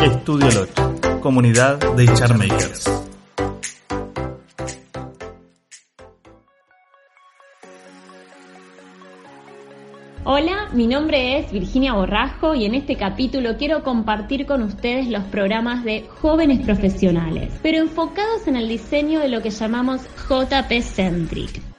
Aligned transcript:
Estudio 0.00 0.50
Lot, 0.52 1.20
comunidad 1.20 1.78
de 1.96 2.06
Charmakers. 2.14 3.04
Hola, 10.26 10.70
mi 10.72 10.86
nombre 10.86 11.38
es 11.38 11.52
Virginia 11.52 11.92
Borrajo 11.92 12.54
y 12.54 12.64
en 12.64 12.74
este 12.74 12.96
capítulo 12.96 13.58
quiero 13.58 13.82
compartir 13.82 14.46
con 14.46 14.62
ustedes 14.62 15.08
los 15.08 15.22
programas 15.24 15.84
de 15.84 16.06
jóvenes 16.22 16.64
profesionales, 16.64 17.52
pero 17.62 17.76
enfocados 17.76 18.46
en 18.46 18.56
el 18.56 18.66
diseño 18.66 19.20
de 19.20 19.28
lo 19.28 19.42
que 19.42 19.50
llamamos 19.50 20.00
JP 20.28 20.80
Centric. 20.80 21.73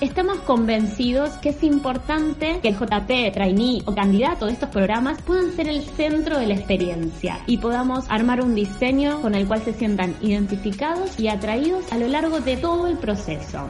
Estamos 0.00 0.38
convencidos 0.40 1.30
que 1.34 1.50
es 1.50 1.62
importante 1.62 2.58
que 2.60 2.68
el 2.68 2.74
JP, 2.74 3.32
trainee 3.32 3.80
o 3.86 3.94
candidato 3.94 4.46
de 4.46 4.52
estos 4.52 4.68
programas 4.70 5.22
puedan 5.22 5.52
ser 5.52 5.68
el 5.68 5.82
centro 5.82 6.36
de 6.36 6.48
la 6.48 6.54
experiencia 6.54 7.38
y 7.46 7.58
podamos 7.58 8.04
armar 8.10 8.42
un 8.42 8.56
diseño 8.56 9.22
con 9.22 9.36
el 9.36 9.46
cual 9.46 9.62
se 9.62 9.72
sientan 9.72 10.16
identificados 10.20 11.18
y 11.20 11.28
atraídos 11.28 11.92
a 11.92 11.98
lo 11.98 12.08
largo 12.08 12.40
de 12.40 12.56
todo 12.56 12.88
el 12.88 12.98
proceso. 12.98 13.68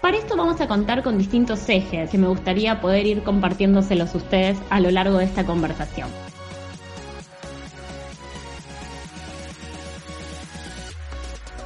Para 0.00 0.18
esto 0.18 0.36
vamos 0.36 0.60
a 0.60 0.68
contar 0.68 1.02
con 1.02 1.18
distintos 1.18 1.68
ejes 1.68 2.10
que 2.10 2.18
me 2.18 2.28
gustaría 2.28 2.80
poder 2.80 3.04
ir 3.06 3.24
compartiéndoselos 3.24 4.14
ustedes 4.14 4.56
a 4.70 4.78
lo 4.78 4.92
largo 4.92 5.18
de 5.18 5.24
esta 5.24 5.44
conversación. 5.44 6.08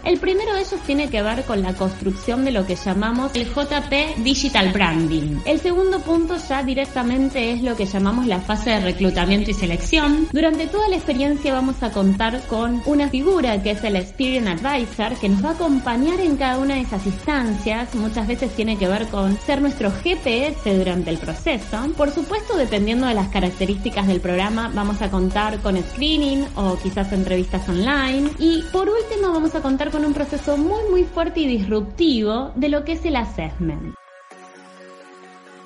El 0.04 0.18
primero 0.18 0.54
de 0.54 0.60
ellos 0.60 0.80
tiene 0.86 1.08
que 1.08 1.22
ver 1.22 1.44
con 1.44 1.62
la 1.62 1.74
construcción 1.74 2.44
de 2.44 2.52
lo 2.52 2.66
que 2.66 2.76
llamamos 2.76 3.32
el 3.34 3.46
JP 3.46 4.18
Digital 4.18 4.72
Branding. 4.72 5.40
El 5.44 5.60
segundo 5.60 6.00
punto 6.00 6.36
ya 6.48 6.62
directamente 6.62 7.52
es 7.52 7.62
lo 7.62 7.76
que 7.76 7.86
llamamos 7.86 8.26
la 8.26 8.40
fase 8.40 8.70
de 8.70 8.80
reclutamiento 8.80 9.50
y 9.50 9.54
selección. 9.54 10.28
Durante 10.32 10.66
toda 10.66 10.88
la 10.88 10.96
experiencia 10.96 11.52
vamos 11.52 11.82
a 11.82 11.90
contar 11.90 12.40
con 12.48 12.82
una 12.86 13.08
figura 13.08 13.62
que 13.62 13.72
es 13.72 13.84
el 13.84 13.96
Experience 13.96 14.50
Advisor 14.50 15.18
que 15.18 15.28
nos 15.28 15.44
va 15.44 15.50
a 15.50 15.52
acompañar 15.52 16.20
en 16.20 16.36
cada 16.36 16.58
una 16.58 16.74
de 16.74 16.82
esas 16.82 17.04
instancias. 17.06 17.94
Muchas 17.94 18.26
veces 18.26 18.54
tiene 18.54 18.76
que 18.76 18.88
ver 18.88 19.06
con 19.08 19.38
ser 19.40 19.60
nuestro 19.60 19.90
GPS 19.90 20.76
durante 20.76 21.10
el 21.10 21.18
proceso. 21.18 21.78
Por 21.96 22.10
supuesto, 22.10 22.56
dependiendo 22.56 23.06
de 23.06 23.14
las 23.14 23.28
características 23.28 24.06
del 24.06 24.20
programa, 24.20 24.70
vamos 24.74 25.02
a 25.02 25.10
contar 25.10 25.58
con 25.60 25.76
screening 25.76 26.46
o 26.54 26.76
quizás 26.76 27.12
entrevistas 27.12 27.68
online. 27.68 28.30
Y 28.38 28.62
por 28.72 28.88
último, 28.88 29.32
vamos 29.32 29.54
a 29.54 29.60
contar 29.60 29.87
con 29.90 30.04
un 30.04 30.14
proceso 30.14 30.56
muy 30.56 30.82
muy 30.90 31.04
fuerte 31.04 31.40
y 31.40 31.46
disruptivo 31.46 32.52
de 32.54 32.68
lo 32.68 32.84
que 32.84 32.92
es 32.92 33.04
el 33.04 33.16
assessment. 33.16 33.94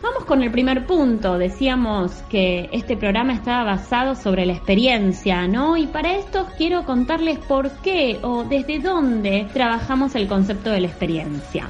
Vamos 0.02 0.24
con 0.24 0.42
el 0.42 0.50
primer 0.50 0.84
punto. 0.84 1.38
Decíamos 1.38 2.12
que 2.28 2.68
este 2.72 2.96
programa 2.96 3.34
estaba 3.34 3.62
basado 3.62 4.16
sobre 4.16 4.46
la 4.46 4.52
experiencia, 4.52 5.46
¿no? 5.46 5.76
Y 5.76 5.86
para 5.86 6.16
esto 6.16 6.48
quiero 6.58 6.84
contarles 6.84 7.38
por 7.38 7.70
qué 7.82 8.18
o 8.22 8.42
desde 8.42 8.80
dónde 8.80 9.46
trabajamos 9.52 10.16
el 10.16 10.26
concepto 10.26 10.70
de 10.70 10.80
la 10.80 10.88
experiencia. 10.88 11.68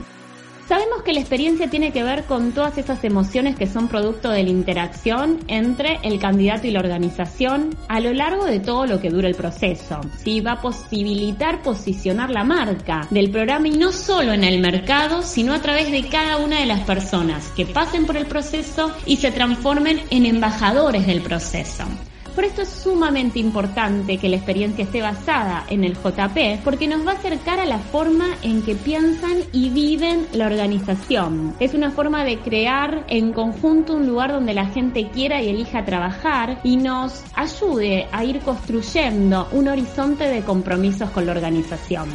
Que 1.04 1.12
la 1.12 1.20
experiencia 1.20 1.68
tiene 1.68 1.92
que 1.92 2.04
ver 2.04 2.24
con 2.24 2.52
todas 2.52 2.78
esas 2.78 3.02
emociones 3.02 3.56
que 3.56 3.66
son 3.66 3.88
producto 3.88 4.30
de 4.30 4.44
la 4.44 4.50
interacción 4.50 5.40
entre 5.48 5.98
el 6.04 6.20
candidato 6.20 6.68
y 6.68 6.70
la 6.70 6.78
organización 6.78 7.76
a 7.88 7.98
lo 7.98 8.12
largo 8.12 8.44
de 8.44 8.60
todo 8.60 8.86
lo 8.86 9.00
que 9.00 9.10
dura 9.10 9.26
el 9.26 9.34
proceso. 9.34 10.00
Sí, 10.22 10.40
va 10.40 10.52
a 10.52 10.60
posibilitar 10.60 11.62
posicionar 11.62 12.30
la 12.30 12.44
marca 12.44 13.08
del 13.10 13.30
programa 13.30 13.66
y 13.66 13.72
no 13.72 13.90
solo 13.90 14.32
en 14.32 14.44
el 14.44 14.60
mercado, 14.60 15.22
sino 15.22 15.54
a 15.54 15.60
través 15.60 15.90
de 15.90 16.08
cada 16.08 16.36
una 16.36 16.60
de 16.60 16.66
las 16.66 16.80
personas 16.80 17.48
que 17.56 17.66
pasen 17.66 18.06
por 18.06 18.16
el 18.16 18.26
proceso 18.26 18.92
y 19.04 19.16
se 19.16 19.32
transformen 19.32 20.00
en 20.10 20.26
embajadores 20.26 21.06
del 21.06 21.20
proceso. 21.20 21.84
Por 22.34 22.44
esto 22.44 22.62
es 22.62 22.70
sumamente 22.70 23.38
importante 23.38 24.16
que 24.16 24.28
la 24.28 24.36
experiencia 24.36 24.84
esté 24.84 25.02
basada 25.02 25.66
en 25.68 25.84
el 25.84 25.94
JP 25.94 26.62
porque 26.64 26.88
nos 26.88 27.06
va 27.06 27.12
a 27.12 27.14
acercar 27.14 27.60
a 27.60 27.66
la 27.66 27.78
forma 27.78 28.26
en 28.42 28.62
que 28.62 28.74
piensan 28.74 29.38
y 29.52 29.68
viven 29.68 30.26
la 30.32 30.46
organización. 30.46 31.54
Es 31.60 31.74
una 31.74 31.90
forma 31.90 32.24
de 32.24 32.38
crear 32.38 33.04
en 33.08 33.32
conjunto 33.32 33.94
un 33.94 34.06
lugar 34.06 34.32
donde 34.32 34.54
la 34.54 34.66
gente 34.66 35.10
quiera 35.10 35.42
y 35.42 35.50
elija 35.50 35.84
trabajar 35.84 36.60
y 36.64 36.76
nos 36.76 37.22
ayude 37.34 38.06
a 38.10 38.24
ir 38.24 38.40
construyendo 38.40 39.48
un 39.52 39.68
horizonte 39.68 40.24
de 40.24 40.40
compromisos 40.40 41.10
con 41.10 41.26
la 41.26 41.32
organización. 41.32 42.08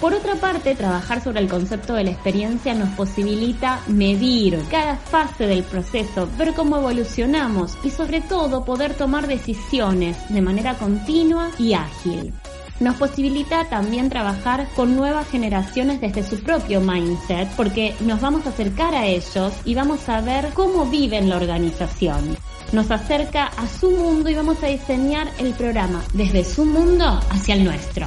Por 0.00 0.14
otra 0.14 0.36
parte, 0.36 0.76
trabajar 0.76 1.22
sobre 1.22 1.40
el 1.40 1.48
concepto 1.48 1.94
de 1.94 2.04
la 2.04 2.10
experiencia 2.10 2.72
nos 2.72 2.90
posibilita 2.90 3.80
medir 3.88 4.62
cada 4.70 4.96
fase 4.96 5.46
del 5.48 5.64
proceso, 5.64 6.28
ver 6.38 6.54
cómo 6.54 6.76
evolucionamos 6.76 7.76
y 7.82 7.90
sobre 7.90 8.20
todo 8.20 8.64
poder 8.64 8.94
tomar 8.94 9.26
decisiones 9.26 10.16
de 10.28 10.40
manera 10.40 10.74
continua 10.74 11.50
y 11.58 11.72
ágil. 11.74 12.32
Nos 12.78 12.94
posibilita 12.94 13.64
también 13.64 14.08
trabajar 14.08 14.68
con 14.76 14.94
nuevas 14.94 15.28
generaciones 15.28 16.00
desde 16.00 16.22
su 16.22 16.40
propio 16.44 16.80
mindset 16.80 17.48
porque 17.56 17.96
nos 17.98 18.20
vamos 18.20 18.46
a 18.46 18.50
acercar 18.50 18.94
a 18.94 19.06
ellos 19.06 19.52
y 19.64 19.74
vamos 19.74 20.08
a 20.08 20.20
ver 20.20 20.50
cómo 20.54 20.86
viven 20.86 21.28
la 21.28 21.36
organización 21.36 22.36
nos 22.72 22.90
acerca 22.90 23.46
a 23.46 23.66
su 23.66 23.90
mundo 23.90 24.28
y 24.28 24.34
vamos 24.34 24.62
a 24.62 24.66
diseñar 24.66 25.28
el 25.38 25.54
programa 25.54 26.04
desde 26.12 26.44
su 26.44 26.66
mundo 26.66 27.18
hacia 27.30 27.54
el 27.54 27.64
nuestro. 27.64 28.06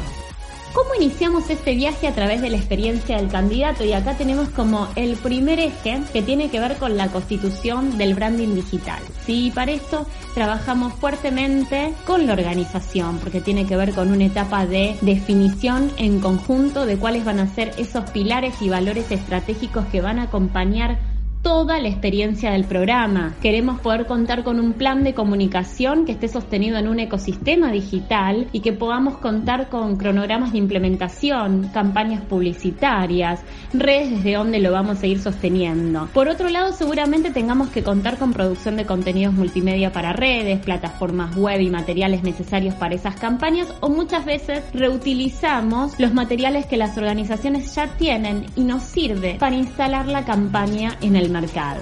¿Cómo 0.73 0.95
iniciamos 0.95 1.49
este 1.49 1.75
viaje 1.75 2.07
a 2.07 2.15
través 2.15 2.41
de 2.41 2.49
la 2.49 2.55
experiencia 2.55 3.17
del 3.17 3.27
candidato? 3.27 3.83
Y 3.83 3.91
acá 3.91 4.15
tenemos 4.15 4.47
como 4.49 4.87
el 4.95 5.17
primer 5.17 5.59
eje 5.59 6.01
que 6.13 6.21
tiene 6.21 6.49
que 6.49 6.61
ver 6.61 6.77
con 6.77 6.95
la 6.95 7.09
constitución 7.09 7.97
del 7.97 8.15
branding 8.15 8.55
digital. 8.55 9.01
Sí, 9.25 9.51
para 9.53 9.73
esto 9.73 10.07
trabajamos 10.33 10.93
fuertemente 10.93 11.93
con 12.07 12.25
la 12.25 12.33
organización, 12.33 13.19
porque 13.19 13.41
tiene 13.41 13.65
que 13.65 13.75
ver 13.75 13.93
con 13.93 14.11
una 14.11 14.23
etapa 14.23 14.65
de 14.65 14.95
definición 15.01 15.91
en 15.97 16.21
conjunto 16.21 16.85
de 16.85 16.97
cuáles 16.97 17.25
van 17.25 17.39
a 17.39 17.53
ser 17.53 17.73
esos 17.77 18.09
pilares 18.11 18.61
y 18.61 18.69
valores 18.69 19.11
estratégicos 19.11 19.85
que 19.87 19.99
van 19.99 20.19
a 20.19 20.23
acompañar 20.23 20.99
toda 21.41 21.79
la 21.79 21.87
experiencia 21.87 22.51
del 22.51 22.65
programa. 22.65 23.33
Queremos 23.41 23.79
poder 23.79 24.05
contar 24.05 24.43
con 24.43 24.59
un 24.59 24.73
plan 24.73 25.03
de 25.03 25.13
comunicación 25.13 26.05
que 26.05 26.11
esté 26.11 26.27
sostenido 26.27 26.77
en 26.77 26.87
un 26.87 26.99
ecosistema 26.99 27.71
digital 27.71 28.47
y 28.51 28.59
que 28.59 28.73
podamos 28.73 29.17
contar 29.17 29.69
con 29.69 29.97
cronogramas 29.97 30.51
de 30.51 30.59
implementación, 30.59 31.69
campañas 31.73 32.23
publicitarias, 32.23 33.41
redes 33.73 34.11
desde 34.11 34.35
donde 34.35 34.59
lo 34.59 34.71
vamos 34.71 35.01
a 35.01 35.07
ir 35.07 35.19
sosteniendo. 35.19 36.07
Por 36.13 36.27
otro 36.27 36.49
lado, 36.49 36.73
seguramente 36.73 37.31
tengamos 37.31 37.69
que 37.69 37.83
contar 37.83 38.17
con 38.17 38.33
producción 38.33 38.75
de 38.75 38.85
contenidos 38.85 39.33
multimedia 39.33 39.91
para 39.91 40.13
redes, 40.13 40.59
plataformas 40.59 41.35
web 41.35 41.59
y 41.61 41.69
materiales 41.69 42.23
necesarios 42.23 42.75
para 42.75 42.95
esas 42.95 43.15
campañas 43.15 43.73
o 43.79 43.89
muchas 43.89 44.25
veces 44.25 44.63
reutilizamos 44.73 45.99
los 45.99 46.13
materiales 46.13 46.65
que 46.67 46.77
las 46.77 46.97
organizaciones 46.97 47.73
ya 47.73 47.87
tienen 47.97 48.45
y 48.55 48.63
nos 48.63 48.83
sirve 48.83 49.37
para 49.39 49.55
instalar 49.55 50.07
la 50.07 50.23
campaña 50.25 50.97
en 51.01 51.15
el 51.15 51.30
mercado. 51.31 51.81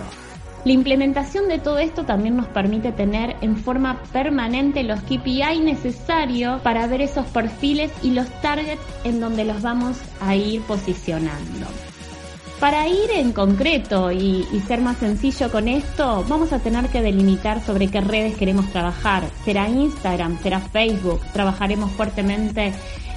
La 0.66 0.74
implementación 0.74 1.48
de 1.48 1.58
todo 1.58 1.80
esto 1.80 2.04
también 2.04 2.36
nos 2.36 2.48
permite 2.48 2.92
tener 2.92 3.38
en 3.42 3.56
forma 3.56 4.02
permanente 4.12 4.84
los 4.84 5.00
KPI 5.02 5.62
necesarios 5.64 6.62
para 6.62 6.86
ver 6.88 7.02
esos 7.02 7.26
perfiles 7.28 7.92
y 8.04 8.12
los 8.12 8.28
targets 8.42 8.82
en 9.06 9.22
donde 9.22 9.46
los 9.46 9.62
vamos 9.62 9.98
a 10.20 10.36
ir 10.36 10.62
posicionando. 10.64 11.66
Para 12.60 12.90
ir 12.90 13.10
en 13.16 13.32
concreto 13.32 14.12
y, 14.12 14.46
y, 14.52 14.60
ser 14.68 14.82
más 14.82 14.98
sencillo 14.98 15.50
con 15.50 15.70
esto, 15.70 16.26
vamos 16.28 16.52
a 16.52 16.60
tener 16.60 16.88
que 16.90 17.02
delimitar 17.02 17.64
sobre 17.64 17.88
qué 17.88 18.02
redes 18.02 18.36
queremos 18.36 18.70
trabajar. 18.70 19.24
¿Será 19.46 19.70
Instagram? 19.70 20.38
¿Será 20.44 20.60
Facebook? 20.60 21.22
Trabajaremos 21.32 21.90
fuertemente 21.92 22.74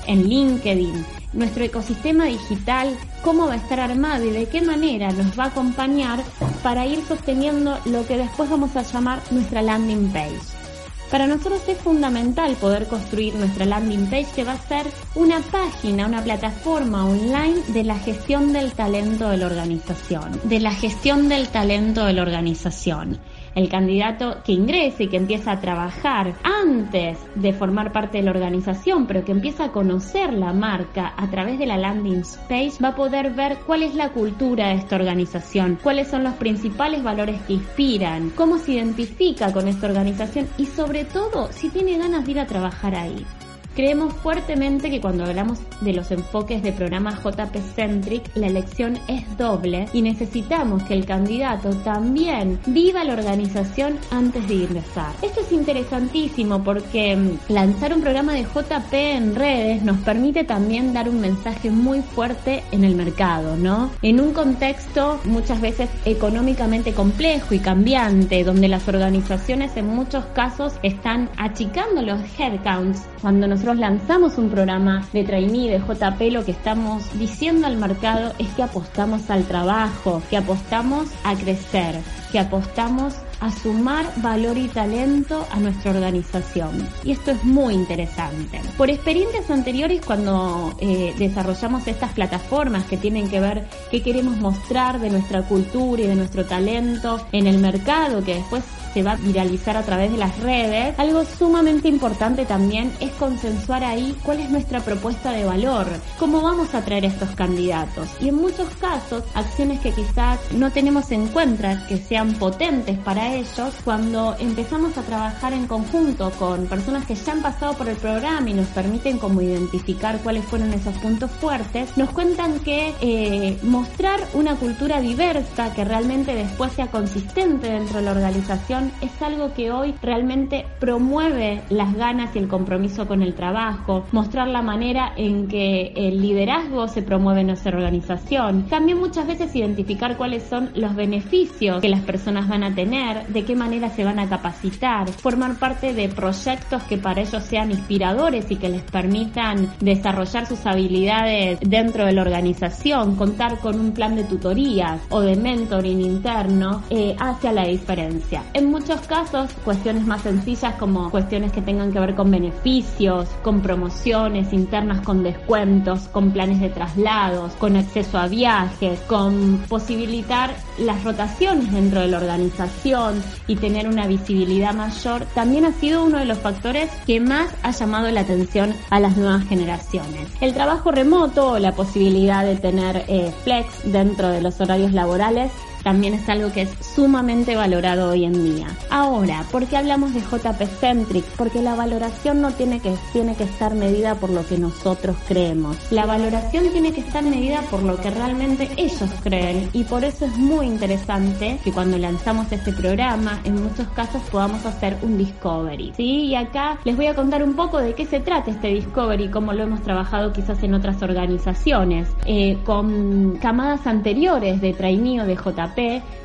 en 0.06 0.28
LinkedIn, 0.28 1.04
nuestro 1.32 1.64
ecosistema 1.64 2.26
digital, 2.26 2.96
cómo 3.22 3.46
va 3.46 3.54
a 3.54 3.56
estar 3.56 3.80
armado 3.80 4.24
y 4.24 4.30
de 4.30 4.46
qué 4.46 4.60
manera 4.62 5.10
nos 5.12 5.38
va 5.38 5.44
a 5.44 5.48
acompañar 5.48 6.22
para 6.62 6.86
ir 6.86 7.04
sosteniendo 7.06 7.78
lo 7.86 8.06
que 8.06 8.18
después 8.18 8.50
vamos 8.50 8.76
a 8.76 8.82
llamar 8.82 9.20
nuestra 9.30 9.62
landing 9.62 10.10
page. 10.12 10.62
Para 11.10 11.26
nosotros 11.26 11.60
es 11.68 11.76
fundamental 11.76 12.54
poder 12.54 12.86
construir 12.86 13.34
nuestra 13.34 13.66
landing 13.66 14.06
page 14.06 14.28
que 14.34 14.44
va 14.44 14.52
a 14.52 14.68
ser 14.68 14.86
una 15.14 15.40
página, 15.40 16.06
una 16.06 16.24
plataforma 16.24 17.04
online 17.04 17.60
de 17.68 17.84
la 17.84 17.98
gestión 17.98 18.54
del 18.54 18.72
talento 18.72 19.28
de 19.28 19.36
la 19.36 19.44
organización, 19.44 20.40
de 20.44 20.60
la 20.60 20.72
gestión 20.72 21.28
del 21.28 21.48
talento 21.48 22.06
de 22.06 22.14
la 22.14 22.22
organización 22.22 23.18
el 23.54 23.68
candidato 23.68 24.38
que 24.44 24.52
ingrese 24.52 25.04
y 25.04 25.08
que 25.08 25.16
empieza 25.16 25.52
a 25.52 25.60
trabajar 25.60 26.34
antes 26.42 27.18
de 27.34 27.52
formar 27.52 27.92
parte 27.92 28.18
de 28.18 28.24
la 28.24 28.30
organización, 28.30 29.06
pero 29.06 29.24
que 29.24 29.32
empieza 29.32 29.64
a 29.64 29.72
conocer 29.72 30.32
la 30.32 30.52
marca 30.52 31.14
a 31.16 31.28
través 31.30 31.58
de 31.58 31.66
la 31.66 31.76
landing 31.76 32.22
page, 32.48 32.72
va 32.82 32.88
a 32.88 32.96
poder 32.96 33.32
ver 33.34 33.58
cuál 33.66 33.82
es 33.82 33.94
la 33.94 34.10
cultura 34.10 34.68
de 34.68 34.74
esta 34.74 34.96
organización, 34.96 35.78
cuáles 35.82 36.08
son 36.08 36.24
los 36.24 36.34
principales 36.34 37.02
valores 37.02 37.40
que 37.42 37.54
inspiran, 37.54 38.30
cómo 38.30 38.58
se 38.58 38.72
identifica 38.72 39.52
con 39.52 39.68
esta 39.68 39.86
organización 39.86 40.48
y 40.56 40.66
sobre 40.66 41.04
todo 41.04 41.50
si 41.52 41.68
tiene 41.68 41.98
ganas 41.98 42.24
de 42.24 42.32
ir 42.32 42.40
a 42.40 42.46
trabajar 42.46 42.94
ahí. 42.94 43.24
Creemos 43.74 44.12
fuertemente 44.12 44.90
que 44.90 45.00
cuando 45.00 45.24
hablamos 45.24 45.58
de 45.80 45.94
los 45.94 46.10
enfoques 46.10 46.62
de 46.62 46.72
programas 46.72 47.22
JP 47.22 47.56
Centric, 47.74 48.22
la 48.34 48.48
elección 48.48 48.98
es 49.08 49.38
doble 49.38 49.88
y 49.94 50.02
necesitamos 50.02 50.82
que 50.82 50.92
el 50.92 51.06
candidato 51.06 51.70
también 51.76 52.60
viva 52.66 53.02
la 53.02 53.14
organización 53.14 53.98
antes 54.10 54.46
de 54.46 54.54
ingresar. 54.54 55.14
Esto 55.22 55.40
es 55.40 55.52
interesantísimo 55.52 56.62
porque 56.62 57.16
mm, 57.16 57.52
lanzar 57.52 57.94
un 57.94 58.02
programa 58.02 58.34
de 58.34 58.42
JP 58.42 58.92
en 58.92 59.34
redes 59.34 59.82
nos 59.82 59.96
permite 59.98 60.44
también 60.44 60.92
dar 60.92 61.08
un 61.08 61.22
mensaje 61.22 61.70
muy 61.70 62.02
fuerte 62.02 62.62
en 62.72 62.84
el 62.84 62.94
mercado, 62.94 63.56
¿no? 63.56 63.90
En 64.02 64.20
un 64.20 64.34
contexto 64.34 65.18
muchas 65.24 65.62
veces 65.62 65.88
económicamente 66.04 66.92
complejo 66.92 67.54
y 67.54 67.58
cambiante, 67.58 68.44
donde 68.44 68.68
las 68.68 68.86
organizaciones 68.86 69.76
en 69.78 69.86
muchos 69.86 70.26
casos 70.26 70.74
están 70.82 71.30
achicando 71.38 72.02
los 72.02 72.20
headcounts 72.38 73.02
cuando 73.22 73.46
nos 73.46 73.61
nosotros 73.62 73.80
lanzamos 73.80 74.38
un 74.38 74.50
programa 74.50 75.06
de 75.12 75.22
trainee 75.22 75.70
de 75.70 75.78
JP, 75.78 76.32
lo 76.32 76.44
que 76.44 76.50
estamos 76.50 77.04
diciendo 77.16 77.68
al 77.68 77.76
mercado 77.76 78.32
es 78.40 78.48
que 78.54 78.64
apostamos 78.64 79.30
al 79.30 79.44
trabajo, 79.44 80.20
que 80.28 80.36
apostamos 80.36 81.08
a 81.22 81.36
crecer, 81.36 82.00
que 82.32 82.40
apostamos 82.40 83.14
a 83.38 83.52
sumar 83.52 84.04
valor 84.16 84.58
y 84.58 84.66
talento 84.66 85.46
a 85.52 85.60
nuestra 85.60 85.92
organización. 85.92 86.88
Y 87.04 87.12
esto 87.12 87.30
es 87.30 87.44
muy 87.44 87.74
interesante. 87.74 88.60
Por 88.76 88.90
experiencias 88.90 89.48
anteriores, 89.48 90.00
cuando 90.04 90.74
eh, 90.80 91.14
desarrollamos 91.16 91.86
estas 91.86 92.12
plataformas 92.14 92.84
que 92.86 92.96
tienen 92.96 93.28
que 93.28 93.38
ver 93.38 93.68
qué 93.92 94.02
queremos 94.02 94.38
mostrar 94.38 94.98
de 94.98 95.10
nuestra 95.10 95.42
cultura 95.42 96.02
y 96.02 96.06
de 96.08 96.16
nuestro 96.16 96.44
talento 96.46 97.24
en 97.30 97.46
el 97.46 97.58
mercado, 97.58 98.24
que 98.24 98.34
después 98.34 98.64
se 98.92 99.02
va 99.02 99.12
a 99.12 99.16
viralizar 99.16 99.76
a 99.76 99.82
través 99.82 100.12
de 100.12 100.18
las 100.18 100.38
redes, 100.40 100.98
algo 100.98 101.24
sumamente 101.24 101.88
importante 101.88 102.44
también 102.44 102.92
es 103.00 103.10
consensuar 103.12 103.84
ahí 103.84 104.16
cuál 104.22 104.40
es 104.40 104.50
nuestra 104.50 104.80
propuesta 104.80 105.32
de 105.32 105.44
valor, 105.44 105.86
cómo 106.18 106.40
vamos 106.40 106.74
a 106.74 106.84
traer 106.84 107.04
estos 107.04 107.30
candidatos. 107.30 108.08
Y 108.20 108.28
en 108.28 108.36
muchos 108.36 108.68
casos, 108.80 109.24
acciones 109.34 109.80
que 109.80 109.92
quizás 109.92 110.38
no 110.52 110.70
tenemos 110.70 111.10
en 111.10 111.28
cuenta 111.28 111.86
que 111.86 111.96
sean 111.96 112.34
potentes 112.34 112.98
para 112.98 113.34
ellos, 113.34 113.74
cuando 113.84 114.36
empezamos 114.38 114.96
a 114.98 115.02
trabajar 115.02 115.52
en 115.52 115.66
conjunto 115.66 116.30
con 116.38 116.66
personas 116.66 117.06
que 117.06 117.14
ya 117.14 117.32
han 117.32 117.42
pasado 117.42 117.74
por 117.74 117.88
el 117.88 117.96
programa 117.96 118.50
y 118.50 118.54
nos 118.54 118.68
permiten 118.68 119.18
como 119.18 119.40
identificar 119.40 120.18
cuáles 120.22 120.44
fueron 120.44 120.72
esos 120.72 120.94
puntos 120.98 121.30
fuertes, 121.30 121.96
nos 121.96 122.10
cuentan 122.10 122.60
que 122.60 122.94
eh, 123.00 123.58
mostrar 123.62 124.20
una 124.34 124.56
cultura 124.56 125.00
diversa 125.00 125.72
que 125.74 125.84
realmente 125.84 126.34
después 126.34 126.72
sea 126.72 126.88
consistente 126.88 127.68
dentro 127.68 127.98
de 127.98 128.04
la 128.04 128.12
organización 128.12 128.81
es 129.00 129.22
algo 129.22 129.52
que 129.54 129.70
hoy 129.70 129.94
realmente 130.02 130.66
promueve 130.80 131.62
las 131.70 131.94
ganas 131.94 132.34
y 132.34 132.38
el 132.38 132.48
compromiso 132.48 133.06
con 133.06 133.22
el 133.22 133.34
trabajo, 133.34 134.04
mostrar 134.12 134.48
la 134.48 134.62
manera 134.62 135.12
en 135.16 135.48
que 135.48 135.92
el 135.94 136.20
liderazgo 136.20 136.88
se 136.88 137.02
promueve 137.02 137.42
en 137.42 137.48
nuestra 137.48 137.76
organización, 137.76 138.64
también 138.68 138.98
muchas 138.98 139.26
veces 139.26 139.54
identificar 139.54 140.16
cuáles 140.16 140.42
son 140.42 140.70
los 140.74 140.94
beneficios 140.94 141.80
que 141.80 141.88
las 141.88 142.00
personas 142.00 142.48
van 142.48 142.64
a 142.64 142.74
tener, 142.74 143.26
de 143.28 143.44
qué 143.44 143.54
manera 143.54 143.90
se 143.90 144.04
van 144.04 144.18
a 144.18 144.28
capacitar, 144.28 145.08
formar 145.10 145.56
parte 145.56 145.92
de 145.94 146.08
proyectos 146.08 146.82
que 146.84 146.98
para 146.98 147.20
ellos 147.20 147.42
sean 147.44 147.70
inspiradores 147.70 148.50
y 148.50 148.56
que 148.56 148.68
les 148.68 148.82
permitan 148.82 149.72
desarrollar 149.80 150.46
sus 150.46 150.64
habilidades 150.66 151.58
dentro 151.60 152.06
de 152.06 152.12
la 152.12 152.22
organización, 152.22 153.16
contar 153.16 153.58
con 153.58 153.78
un 153.78 153.92
plan 153.92 154.16
de 154.16 154.24
tutorías 154.24 155.00
o 155.10 155.20
de 155.20 155.36
mentoring 155.36 156.00
interno, 156.00 156.82
eh, 156.90 157.16
hacia 157.18 157.52
la 157.52 157.66
diferencia. 157.66 158.42
En 158.52 158.70
muchos 158.72 159.02
casos, 159.02 159.50
cuestiones 159.64 160.06
más 160.06 160.22
sencillas 160.22 160.74
como 160.76 161.10
cuestiones 161.10 161.52
que 161.52 161.60
tengan 161.60 161.92
que 161.92 162.00
ver 162.00 162.14
con 162.14 162.30
beneficios, 162.30 163.28
con 163.42 163.60
promociones 163.60 164.52
internas 164.52 165.02
con 165.02 165.22
descuentos, 165.22 166.08
con 166.08 166.32
planes 166.32 166.60
de 166.60 166.70
traslados, 166.70 167.52
con 167.54 167.76
acceso 167.76 168.18
a 168.18 168.28
viajes, 168.28 168.98
con 169.00 169.62
posibilitar 169.68 170.54
las 170.78 171.04
rotaciones 171.04 171.70
dentro 171.70 172.00
de 172.00 172.08
la 172.08 172.16
organización, 172.16 173.22
y 173.46 173.56
tener 173.56 173.86
una 173.88 174.06
visibilidad 174.06 174.74
mayor 174.74 175.26
también 175.34 175.66
ha 175.66 175.72
sido 175.72 176.04
uno 176.04 176.18
de 176.18 176.24
los 176.24 176.38
factores 176.38 176.90
que 177.06 177.20
más 177.20 177.50
ha 177.62 177.72
llamado 177.72 178.10
la 178.10 178.20
atención 178.20 178.74
a 178.88 179.00
las 179.00 179.16
nuevas 179.18 179.44
generaciones. 179.44 180.28
El 180.40 180.54
trabajo 180.54 180.90
remoto 180.90 181.52
o 181.52 181.58
la 181.58 181.72
posibilidad 181.72 182.44
de 182.44 182.56
tener 182.56 183.04
eh, 183.08 183.32
flex 183.44 183.92
dentro 183.92 184.28
de 184.28 184.40
los 184.40 184.60
horarios 184.60 184.92
laborales 184.92 185.52
también 185.82 186.14
es 186.14 186.28
algo 186.28 186.52
que 186.52 186.62
es 186.62 186.70
sumamente 186.80 187.56
valorado 187.56 188.10
hoy 188.10 188.24
en 188.24 188.44
día. 188.44 188.68
Ahora, 188.90 189.44
¿por 189.50 189.66
qué 189.66 189.76
hablamos 189.76 190.14
de 190.14 190.20
JP 190.20 190.62
Centric? 190.80 191.24
Porque 191.36 191.62
la 191.62 191.74
valoración 191.74 192.40
no 192.40 192.52
tiene 192.52 192.80
que, 192.80 192.94
tiene 193.12 193.34
que 193.34 193.44
estar 193.44 193.74
medida 193.74 194.14
por 194.14 194.30
lo 194.30 194.46
que 194.46 194.58
nosotros 194.58 195.16
creemos. 195.26 195.76
La 195.90 196.06
valoración 196.06 196.70
tiene 196.72 196.92
que 196.92 197.00
estar 197.00 197.24
medida 197.24 197.62
por 197.70 197.82
lo 197.82 197.96
que 197.96 198.10
realmente 198.10 198.70
ellos 198.76 199.10
creen 199.22 199.68
y 199.72 199.84
por 199.84 200.04
eso 200.04 200.26
es 200.26 200.36
muy 200.36 200.66
interesante 200.66 201.58
que 201.62 201.72
cuando 201.72 201.98
lanzamos 201.98 202.50
este 202.52 202.72
programa, 202.72 203.40
en 203.44 203.62
muchos 203.62 203.88
casos 203.88 204.22
podamos 204.30 204.64
hacer 204.66 204.96
un 205.02 205.18
discovery. 205.18 205.92
¿sí? 205.96 206.26
Y 206.26 206.34
acá 206.34 206.78
les 206.84 206.96
voy 206.96 207.06
a 207.06 207.14
contar 207.14 207.42
un 207.42 207.54
poco 207.54 207.78
de 207.78 207.94
qué 207.94 208.06
se 208.06 208.20
trata 208.20 208.50
este 208.50 208.68
discovery, 208.68 209.28
cómo 209.28 209.52
lo 209.52 209.62
hemos 209.62 209.82
trabajado 209.82 210.32
quizás 210.32 210.62
en 210.62 210.74
otras 210.74 211.02
organizaciones, 211.02 212.08
eh, 212.26 212.58
con 212.64 213.38
camadas 213.40 213.86
anteriores 213.86 214.60
de 214.60 214.72
trainee 214.72 215.20
o 215.20 215.26
de 215.26 215.34
JP 215.34 215.71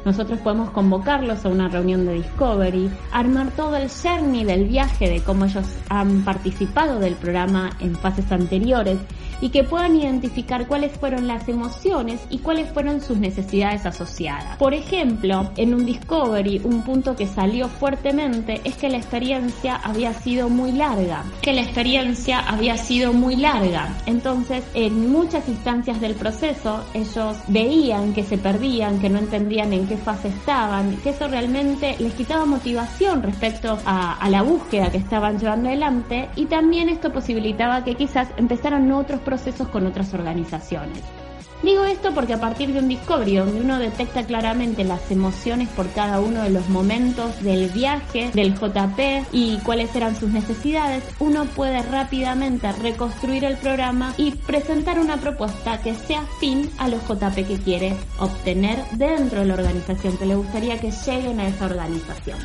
nosotros 0.05 0.39
podemos 0.39 0.69
convocarlos 0.71 1.45
a 1.45 1.49
una 1.49 1.67
reunión 1.67 2.05
de 2.05 2.13
Discovery, 2.13 2.89
armar 3.11 3.51
todo 3.51 3.75
el 3.75 3.89
journey 3.89 4.43
del 4.43 4.65
viaje 4.65 5.09
de 5.09 5.21
cómo 5.21 5.45
ellos 5.45 5.65
han 5.89 6.23
participado 6.23 6.99
del 6.99 7.15
programa 7.15 7.71
en 7.79 7.95
fases 7.95 8.31
anteriores 8.31 8.97
y 9.41 9.49
que 9.49 9.63
puedan 9.63 9.95
identificar 9.95 10.67
cuáles 10.67 10.91
fueron 10.93 11.27
las 11.27 11.47
emociones 11.47 12.21
y 12.29 12.39
cuáles 12.39 12.69
fueron 12.71 13.01
sus 13.01 13.17
necesidades 13.17 13.85
asociadas. 13.85 14.57
Por 14.57 14.73
ejemplo, 14.73 15.51
en 15.57 15.73
un 15.73 15.85
Discovery, 15.85 16.61
un 16.63 16.83
punto 16.83 17.15
que 17.15 17.27
salió 17.27 17.67
fuertemente 17.67 18.61
es 18.63 18.75
que 18.75 18.89
la 18.89 18.97
experiencia 18.97 19.75
había 19.75 20.13
sido 20.13 20.49
muy 20.49 20.71
larga, 20.71 21.23
que 21.41 21.53
la 21.53 21.61
experiencia 21.61 22.39
había 22.39 22.77
sido 22.77 23.13
muy 23.13 23.35
larga. 23.35 23.97
Entonces, 24.05 24.63
en 24.73 25.11
muchas 25.11 25.47
instancias 25.47 26.01
del 26.01 26.15
proceso, 26.15 26.83
ellos 26.93 27.37
veían 27.47 28.13
que 28.13 28.23
se 28.23 28.37
perdían, 28.37 28.99
que 28.99 29.09
no 29.09 29.19
entendían 29.19 29.73
en 29.73 29.87
qué 29.87 29.97
fase 29.97 30.29
estaban, 30.29 30.97
que 30.97 31.09
eso 31.09 31.27
realmente 31.27 31.95
les 31.99 32.13
quitaba 32.13 32.45
motivación 32.45 33.23
respecto 33.23 33.77
a, 33.85 34.27
la 34.27 34.41
búsqueda 34.41 34.91
que 34.91 34.97
estaban 34.97 35.39
llevando 35.39 35.69
adelante 35.69 36.29
y 36.35 36.47
también 36.47 36.89
esto 36.89 37.13
posibilitaba 37.13 37.83
que 37.85 37.95
quizás 37.95 38.27
empezaran 38.35 38.91
otros 38.91 39.21
procesos 39.27 39.67
con 39.67 39.85
otras 39.85 40.13
organizaciones. 40.13 41.03
Digo 41.63 41.83
esto 41.85 42.13
porque 42.13 42.33
a 42.33 42.39
partir 42.39 42.71
de 42.71 42.79
un 42.79 42.87
discovery 42.87 43.37
donde 43.37 43.59
uno 43.59 43.77
detecta 43.77 44.23
claramente 44.23 44.85
las 44.85 45.09
emociones 45.09 45.67
por 45.69 45.89
cada 45.89 46.21
uno 46.21 46.43
de 46.43 46.51
los 46.51 46.69
momentos 46.69 47.43
del 47.43 47.69
viaje, 47.69 48.29
del 48.33 48.53
JP 48.53 49.25
y 49.33 49.57
cuáles 49.65 49.93
eran 49.95 50.15
sus 50.15 50.29
necesidades, 50.29 51.03
uno 51.19 51.45
puede 51.45 51.81
rápidamente 51.81 52.71
reconstruir 52.71 53.43
el 53.43 53.57
programa 53.57 54.13
y 54.17 54.31
presentar 54.31 54.99
una 54.99 55.17
propuesta 55.17 55.81
que 55.81 55.93
sea 55.95 56.23
fin 56.39 56.69
a 56.77 56.87
los 56.87 57.01
JP 57.07 57.35
que 57.35 57.57
quiere 57.57 57.97
obtener 58.19 58.77
dentro 58.93 59.39
de 59.39 59.47
la 59.47 59.55
organización, 59.55 60.15
que 60.17 60.25
le 60.27 60.35
gustaría 60.35 60.79
que 60.79 60.91
lleguen 60.91 61.39
a 61.39 61.47
esa 61.47 61.65
organización. 61.65 62.37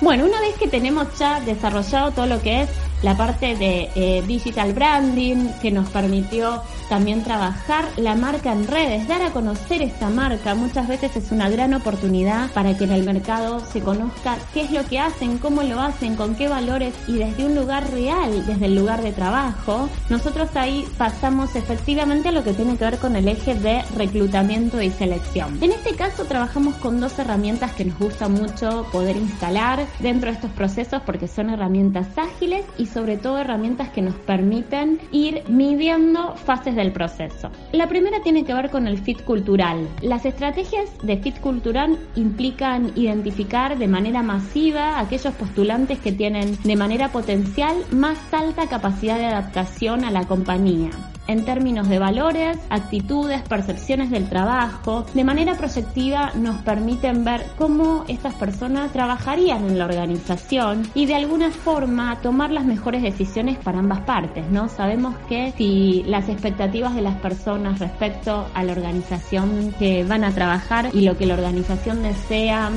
Bueno, 0.00 0.24
una 0.24 0.40
vez 0.40 0.54
que 0.56 0.68
tenemos 0.68 1.18
ya 1.18 1.40
desarrollado 1.40 2.12
todo 2.12 2.26
lo 2.26 2.40
que 2.40 2.62
es 2.62 2.68
la 3.02 3.16
parte 3.16 3.56
de 3.56 3.90
eh, 3.94 4.22
digital 4.26 4.72
branding 4.72 5.48
que 5.62 5.70
nos 5.70 5.88
permitió 5.90 6.62
también 6.88 7.22
trabajar 7.22 7.84
la 7.96 8.14
marca 8.14 8.52
en 8.52 8.66
redes, 8.66 9.06
dar 9.08 9.22
a 9.22 9.30
conocer 9.30 9.82
esta 9.82 10.08
marca. 10.08 10.54
Muchas 10.54 10.88
veces 10.88 11.16
es 11.16 11.30
una 11.30 11.48
gran 11.48 11.74
oportunidad 11.74 12.50
para 12.52 12.76
que 12.76 12.84
en 12.84 12.92
el 12.92 13.04
mercado 13.04 13.60
se 13.60 13.80
conozca 13.80 14.36
qué 14.54 14.62
es 14.62 14.70
lo 14.70 14.84
que 14.84 14.98
hacen, 14.98 15.38
cómo 15.38 15.62
lo 15.62 15.80
hacen, 15.80 16.16
con 16.16 16.34
qué 16.34 16.48
valores 16.48 16.94
y 17.06 17.14
desde 17.14 17.46
un 17.46 17.54
lugar 17.54 17.90
real, 17.90 18.46
desde 18.46 18.66
el 18.66 18.74
lugar 18.74 19.02
de 19.02 19.12
trabajo. 19.12 19.88
Nosotros 20.08 20.54
ahí 20.54 20.86
pasamos 20.96 21.54
efectivamente 21.56 22.28
a 22.28 22.32
lo 22.32 22.44
que 22.44 22.54
tiene 22.54 22.76
que 22.76 22.84
ver 22.84 22.98
con 22.98 23.16
el 23.16 23.28
eje 23.28 23.54
de 23.54 23.82
reclutamiento 23.96 24.80
y 24.80 24.90
selección. 24.90 25.58
En 25.60 25.72
este 25.72 25.94
caso 25.94 26.24
trabajamos 26.24 26.76
con 26.76 27.00
dos 27.00 27.18
herramientas 27.18 27.72
que 27.72 27.84
nos 27.84 27.98
gusta 27.98 28.28
mucho 28.28 28.86
poder 28.92 29.16
instalar 29.16 29.86
dentro 30.00 30.30
de 30.30 30.36
estos 30.36 30.50
procesos 30.52 31.02
porque 31.04 31.28
son 31.28 31.50
herramientas 31.50 32.06
ágiles 32.16 32.64
y 32.76 32.86
sobre 32.86 33.16
todo 33.16 33.38
herramientas 33.38 33.90
que 33.90 34.02
nos 34.02 34.14
permiten 34.14 35.00
ir 35.12 35.42
midiendo 35.48 36.34
fases 36.36 36.77
del 36.78 36.92
proceso. 36.92 37.50
La 37.72 37.88
primera 37.88 38.22
tiene 38.22 38.44
que 38.44 38.54
ver 38.54 38.70
con 38.70 38.86
el 38.86 38.98
fit 38.98 39.22
cultural. 39.22 39.86
Las 40.00 40.24
estrategias 40.24 40.88
de 41.02 41.18
fit 41.18 41.38
cultural 41.40 41.98
implican 42.16 42.92
identificar 42.94 43.76
de 43.76 43.88
manera 43.88 44.22
masiva 44.22 44.98
aquellos 44.98 45.34
postulantes 45.34 45.98
que 45.98 46.12
tienen 46.12 46.56
de 46.62 46.76
manera 46.76 47.12
potencial 47.12 47.76
más 47.90 48.18
alta 48.32 48.68
capacidad 48.68 49.18
de 49.18 49.26
adaptación 49.26 50.04
a 50.04 50.10
la 50.10 50.26
compañía 50.26 50.90
en 51.28 51.44
términos 51.44 51.88
de 51.88 51.98
valores, 51.98 52.58
actitudes, 52.70 53.42
percepciones 53.42 54.10
del 54.10 54.28
trabajo, 54.28 55.04
de 55.14 55.24
manera 55.24 55.54
proyectiva 55.54 56.32
nos 56.34 56.62
permiten 56.62 57.22
ver 57.22 57.44
cómo 57.56 58.04
estas 58.08 58.34
personas 58.34 58.92
trabajarían 58.92 59.66
en 59.66 59.78
la 59.78 59.84
organización 59.84 60.90
y 60.94 61.04
de 61.04 61.14
alguna 61.14 61.50
forma 61.50 62.20
tomar 62.22 62.50
las 62.50 62.64
mejores 62.64 63.02
decisiones 63.02 63.58
para 63.58 63.78
ambas 63.78 64.00
partes, 64.00 64.50
¿no? 64.50 64.68
Sabemos 64.70 65.14
que 65.28 65.52
si 65.56 66.02
las 66.06 66.28
expectativas 66.30 66.94
de 66.94 67.02
las 67.02 67.16
personas 67.16 67.78
respecto 67.78 68.46
a 68.54 68.64
la 68.64 68.72
organización 68.72 69.74
que 69.78 70.04
van 70.04 70.24
a 70.24 70.32
trabajar 70.32 70.88
y 70.94 71.02
lo 71.02 71.18
que 71.18 71.26
la 71.26 71.34
organización 71.34 72.02
desea 72.02 72.70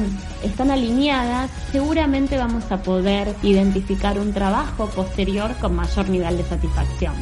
están 0.43 0.71
alineadas, 0.71 1.49
seguramente 1.71 2.37
vamos 2.37 2.69
a 2.71 2.83
poder 2.83 3.33
identificar 3.43 4.19
un 4.19 4.33
trabajo 4.33 4.87
posterior 4.87 5.51
con 5.61 5.75
mayor 5.75 6.09
nivel 6.09 6.35
de 6.35 6.43
satisfacción. 6.43 7.13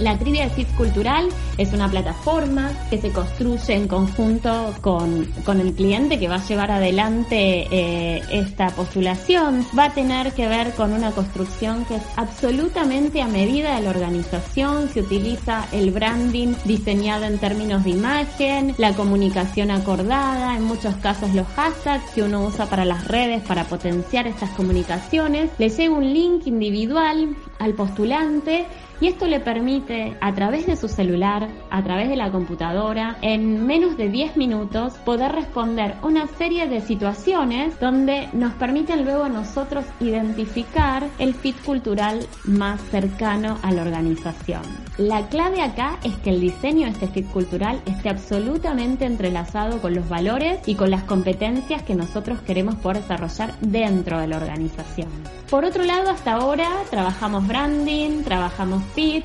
La 0.00 0.16
trivia 0.16 0.48
de 0.48 0.64
Cultural 0.76 1.28
es 1.56 1.72
una 1.72 1.88
plataforma 1.88 2.70
que 2.88 2.98
se 2.98 3.10
construye 3.10 3.74
en 3.74 3.88
conjunto 3.88 4.74
con, 4.80 5.24
con 5.44 5.60
el 5.60 5.74
cliente 5.74 6.18
que 6.20 6.28
va 6.28 6.36
a 6.36 6.46
llevar 6.46 6.70
adelante 6.70 7.66
eh, 7.70 8.22
esta 8.30 8.70
postulación. 8.70 9.66
Va 9.76 9.86
a 9.86 9.94
tener 9.94 10.32
que 10.32 10.46
ver 10.46 10.72
con 10.74 10.92
una 10.92 11.10
construcción 11.10 11.84
que 11.86 11.96
es 11.96 12.02
absolutamente 12.16 13.22
a 13.22 13.26
medida 13.26 13.74
de 13.74 13.82
la 13.82 13.90
organización. 13.90 14.88
Se 14.88 15.00
utiliza 15.00 15.66
el 15.72 15.90
branding 15.90 16.54
diseñado 16.64 17.24
en 17.24 17.38
términos 17.38 17.82
de 17.82 17.90
imagen, 17.90 18.74
la 18.78 18.92
comunicación 18.94 19.70
acordada, 19.70 20.56
en 20.56 20.62
muchos 20.62 20.94
casos 20.96 21.34
los 21.34 21.46
hashtags 21.48 22.10
que 22.14 22.22
uno 22.22 22.44
usa 22.44 22.66
para 22.66 22.84
las 22.84 23.08
redes 23.08 23.42
para 23.42 23.64
potenciar 23.64 24.26
estas 24.26 24.50
comunicaciones. 24.50 25.50
Le 25.58 25.68
llega 25.68 25.94
un 25.94 26.12
link 26.12 26.46
individual 26.46 27.36
al 27.58 27.74
postulante 27.74 28.66
y 29.00 29.06
esto 29.06 29.26
le 29.26 29.40
permite 29.40 30.16
a 30.20 30.34
través 30.34 30.66
de 30.66 30.76
su 30.76 30.88
celular, 30.88 31.48
a 31.70 31.82
través 31.82 32.08
de 32.08 32.16
la 32.16 32.30
computadora, 32.32 33.16
en 33.22 33.64
menos 33.66 33.96
de 33.96 34.08
10 34.08 34.36
minutos 34.36 34.94
poder 35.04 35.32
responder 35.32 35.94
una 36.02 36.26
serie 36.26 36.66
de 36.68 36.80
situaciones 36.80 37.78
donde 37.78 38.28
nos 38.32 38.54
permiten 38.54 39.04
luego 39.04 39.24
a 39.24 39.28
nosotros 39.28 39.84
identificar 40.00 41.08
el 41.18 41.34
fit 41.34 41.56
cultural 41.62 42.26
más 42.44 42.80
cercano 42.90 43.58
a 43.62 43.70
la 43.70 43.82
organización. 43.82 44.62
La 44.96 45.28
clave 45.28 45.62
acá 45.62 45.98
es 46.02 46.16
que 46.16 46.30
el 46.30 46.40
diseño 46.40 46.86
de 46.86 46.92
este 46.92 47.06
fit 47.06 47.30
cultural 47.30 47.80
esté 47.86 48.08
absolutamente 48.08 49.04
entrelazado 49.04 49.80
con 49.80 49.94
los 49.94 50.08
valores 50.08 50.60
y 50.66 50.74
con 50.74 50.90
las 50.90 51.04
competencias 51.04 51.82
que 51.82 51.94
nosotros 51.94 52.40
queremos 52.40 52.74
poder 52.76 53.02
desarrollar 53.02 53.54
dentro 53.60 54.18
de 54.18 54.26
la 54.26 54.38
organización. 54.38 55.08
Por 55.48 55.64
otro 55.64 55.84
lado, 55.84 56.10
hasta 56.10 56.32
ahora 56.32 56.68
trabajamos 56.90 57.47
branding, 57.48 58.22
trabajamos 58.22 58.82
fit, 58.94 59.24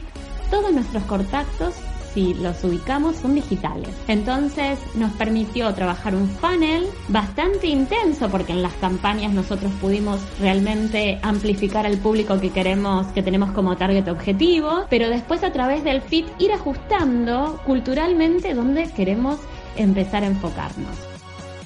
todos 0.50 0.72
nuestros 0.72 1.04
contactos 1.04 1.76
si 2.14 2.34
los 2.36 2.64
ubicamos 2.64 3.16
son 3.16 3.36
digitales. 3.36 3.90
Entonces 4.08 4.80
nos 4.96 5.12
permitió 5.14 5.74
trabajar 5.74 6.16
un 6.16 6.30
funnel 6.30 6.86
bastante 7.08 7.68
intenso 7.68 8.30
porque 8.30 8.54
en 8.54 8.62
las 8.62 8.74
campañas 8.74 9.34
nosotros 9.34 9.72
pudimos 9.82 10.20
realmente 10.40 11.20
amplificar 11.24 11.86
al 11.86 11.98
público 11.98 12.40
que 12.40 12.52
queremos, 12.52 13.08
que 13.08 13.24
tenemos 13.24 13.52
como 13.52 13.78
target 13.78 14.08
objetivo, 14.10 14.86
pero 14.90 15.10
después 15.10 15.44
a 15.44 15.52
través 15.52 15.84
del 15.84 16.02
fit 16.02 16.28
ir 16.40 16.52
ajustando 16.52 17.60
culturalmente 17.66 18.54
donde 18.54 18.90
queremos 18.92 19.40
empezar 19.76 20.24
a 20.24 20.28
enfocarnos. 20.28 21.13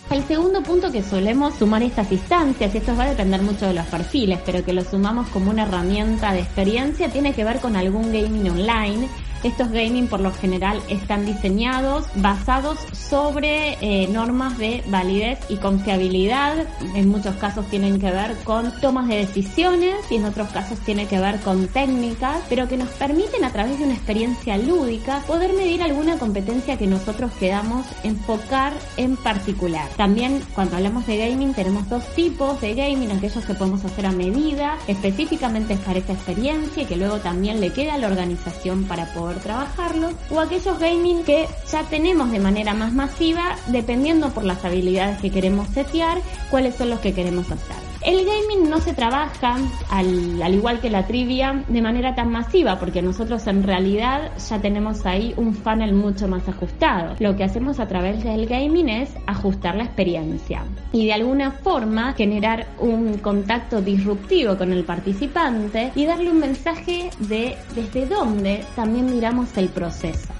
El 0.09 0.23
segundo 0.23 0.63
punto 0.63 0.89
que 0.89 1.03
solemos 1.03 1.55
sumar 1.55 1.83
estas 1.83 2.09
instancias, 2.13 2.73
y 2.73 2.77
esto 2.77 2.95
va 2.95 3.03
a 3.03 3.09
depender 3.09 3.41
mucho 3.41 3.67
de 3.67 3.73
los 3.73 3.85
perfiles, 3.87 4.39
pero 4.45 4.63
que 4.63 4.71
lo 4.71 4.81
sumamos 4.81 5.27
como 5.27 5.51
una 5.51 5.63
herramienta 5.63 6.31
de 6.31 6.39
experiencia, 6.39 7.09
tiene 7.09 7.33
que 7.33 7.43
ver 7.43 7.59
con 7.59 7.75
algún 7.75 8.13
gaming 8.13 8.49
online 8.49 9.09
estos 9.47 9.71
gaming 9.71 10.07
por 10.07 10.19
lo 10.19 10.31
general 10.31 10.81
están 10.89 11.25
diseñados 11.25 12.05
basados 12.15 12.79
sobre 12.91 13.77
eh, 13.81 14.07
normas 14.07 14.57
de 14.57 14.83
validez 14.87 15.39
y 15.49 15.57
confiabilidad. 15.57 16.67
En 16.95 17.09
muchos 17.09 17.35
casos 17.35 17.65
tienen 17.67 17.99
que 17.99 18.11
ver 18.11 18.35
con 18.43 18.71
tomas 18.79 19.07
de 19.07 19.17
decisiones 19.17 19.95
y 20.09 20.15
en 20.15 20.25
otros 20.25 20.49
casos 20.49 20.79
tiene 20.79 21.07
que 21.07 21.19
ver 21.19 21.39
con 21.39 21.67
técnicas, 21.67 22.41
pero 22.49 22.67
que 22.67 22.77
nos 22.77 22.89
permiten 22.89 23.43
a 23.43 23.51
través 23.51 23.79
de 23.79 23.85
una 23.85 23.93
experiencia 23.93 24.57
lúdica 24.57 25.21
poder 25.27 25.53
medir 25.53 25.81
alguna 25.81 26.17
competencia 26.17 26.77
que 26.77 26.87
nosotros 26.87 27.31
queramos 27.39 27.85
enfocar 28.03 28.73
en 28.97 29.15
particular. 29.15 29.87
También 29.95 30.41
cuando 30.53 30.75
hablamos 30.75 31.07
de 31.07 31.17
gaming 31.17 31.53
tenemos 31.53 31.87
dos 31.89 32.03
tipos 32.15 32.59
de 32.61 32.73
gaming, 32.73 33.11
aquellos 33.11 33.45
que 33.45 33.53
podemos 33.53 33.83
hacer 33.85 34.05
a 34.05 34.11
medida, 34.11 34.77
específicamente 34.87 35.75
para 35.77 35.99
esta 35.99 36.13
experiencia 36.13 36.83
y 36.83 36.85
que 36.85 36.97
luego 36.97 37.17
también 37.17 37.61
le 37.61 37.71
queda 37.71 37.95
a 37.95 37.97
la 37.97 38.07
organización 38.07 38.83
para 38.85 39.13
poder 39.13 39.36
trabajarlo, 39.39 40.09
o 40.29 40.39
aquellos 40.39 40.79
gaming 40.79 41.23
que 41.23 41.47
ya 41.71 41.83
tenemos 41.83 42.31
de 42.31 42.39
manera 42.39 42.73
más 42.73 42.93
masiva, 42.93 43.55
dependiendo 43.67 44.29
por 44.29 44.43
las 44.43 44.63
habilidades 44.65 45.19
que 45.19 45.31
queremos 45.31 45.67
setear, 45.69 46.21
cuáles 46.49 46.75
son 46.75 46.89
los 46.89 46.99
que 46.99 47.13
queremos 47.13 47.51
hacer. 47.51 47.86
El 48.07 48.25
gaming 48.25 48.69
no 48.69 48.79
se 48.79 48.93
trabaja, 48.93 49.57
al, 49.89 50.41
al, 50.41 50.53
igual 50.53 50.79
que 50.79 50.89
la 50.89 51.05
trivia, 51.05 51.65
de 51.67 51.81
manera 51.81 52.15
tan 52.15 52.31
masiva, 52.31 52.79
porque 52.79 53.01
nosotros 53.01 53.45
en 53.47 53.63
realidad 53.63 54.31
ya 54.37 54.61
tenemos 54.61 55.05
ahí 55.05 55.33
un 55.35 55.53
funnel 55.53 55.93
mucho 55.93 56.29
más 56.29 56.47
ajustado. 56.47 57.17
Lo 57.19 57.35
que 57.35 57.43
hacemos 57.43 57.81
a 57.81 57.87
través 57.89 58.23
del 58.23 58.45
gaming 58.45 58.87
es 58.87 59.09
ajustar 59.25 59.75
la 59.75 59.83
experiencia 59.83 60.63
y 60.93 61.05
de 61.05 61.11
alguna 61.11 61.51
forma 61.51 62.13
generar 62.13 62.67
un 62.79 63.17
contacto 63.17 63.81
disruptivo 63.81 64.57
con 64.57 64.71
el 64.71 64.85
participante 64.85 65.91
y 65.93 66.05
darle 66.05 66.31
un 66.31 66.39
mensaje 66.39 67.09
de 67.19 67.57
desde 67.75 68.05
dónde 68.05 68.63
también 68.77 69.07
miramos 69.07 69.57
el 69.57 69.67
proceso. 69.67 70.36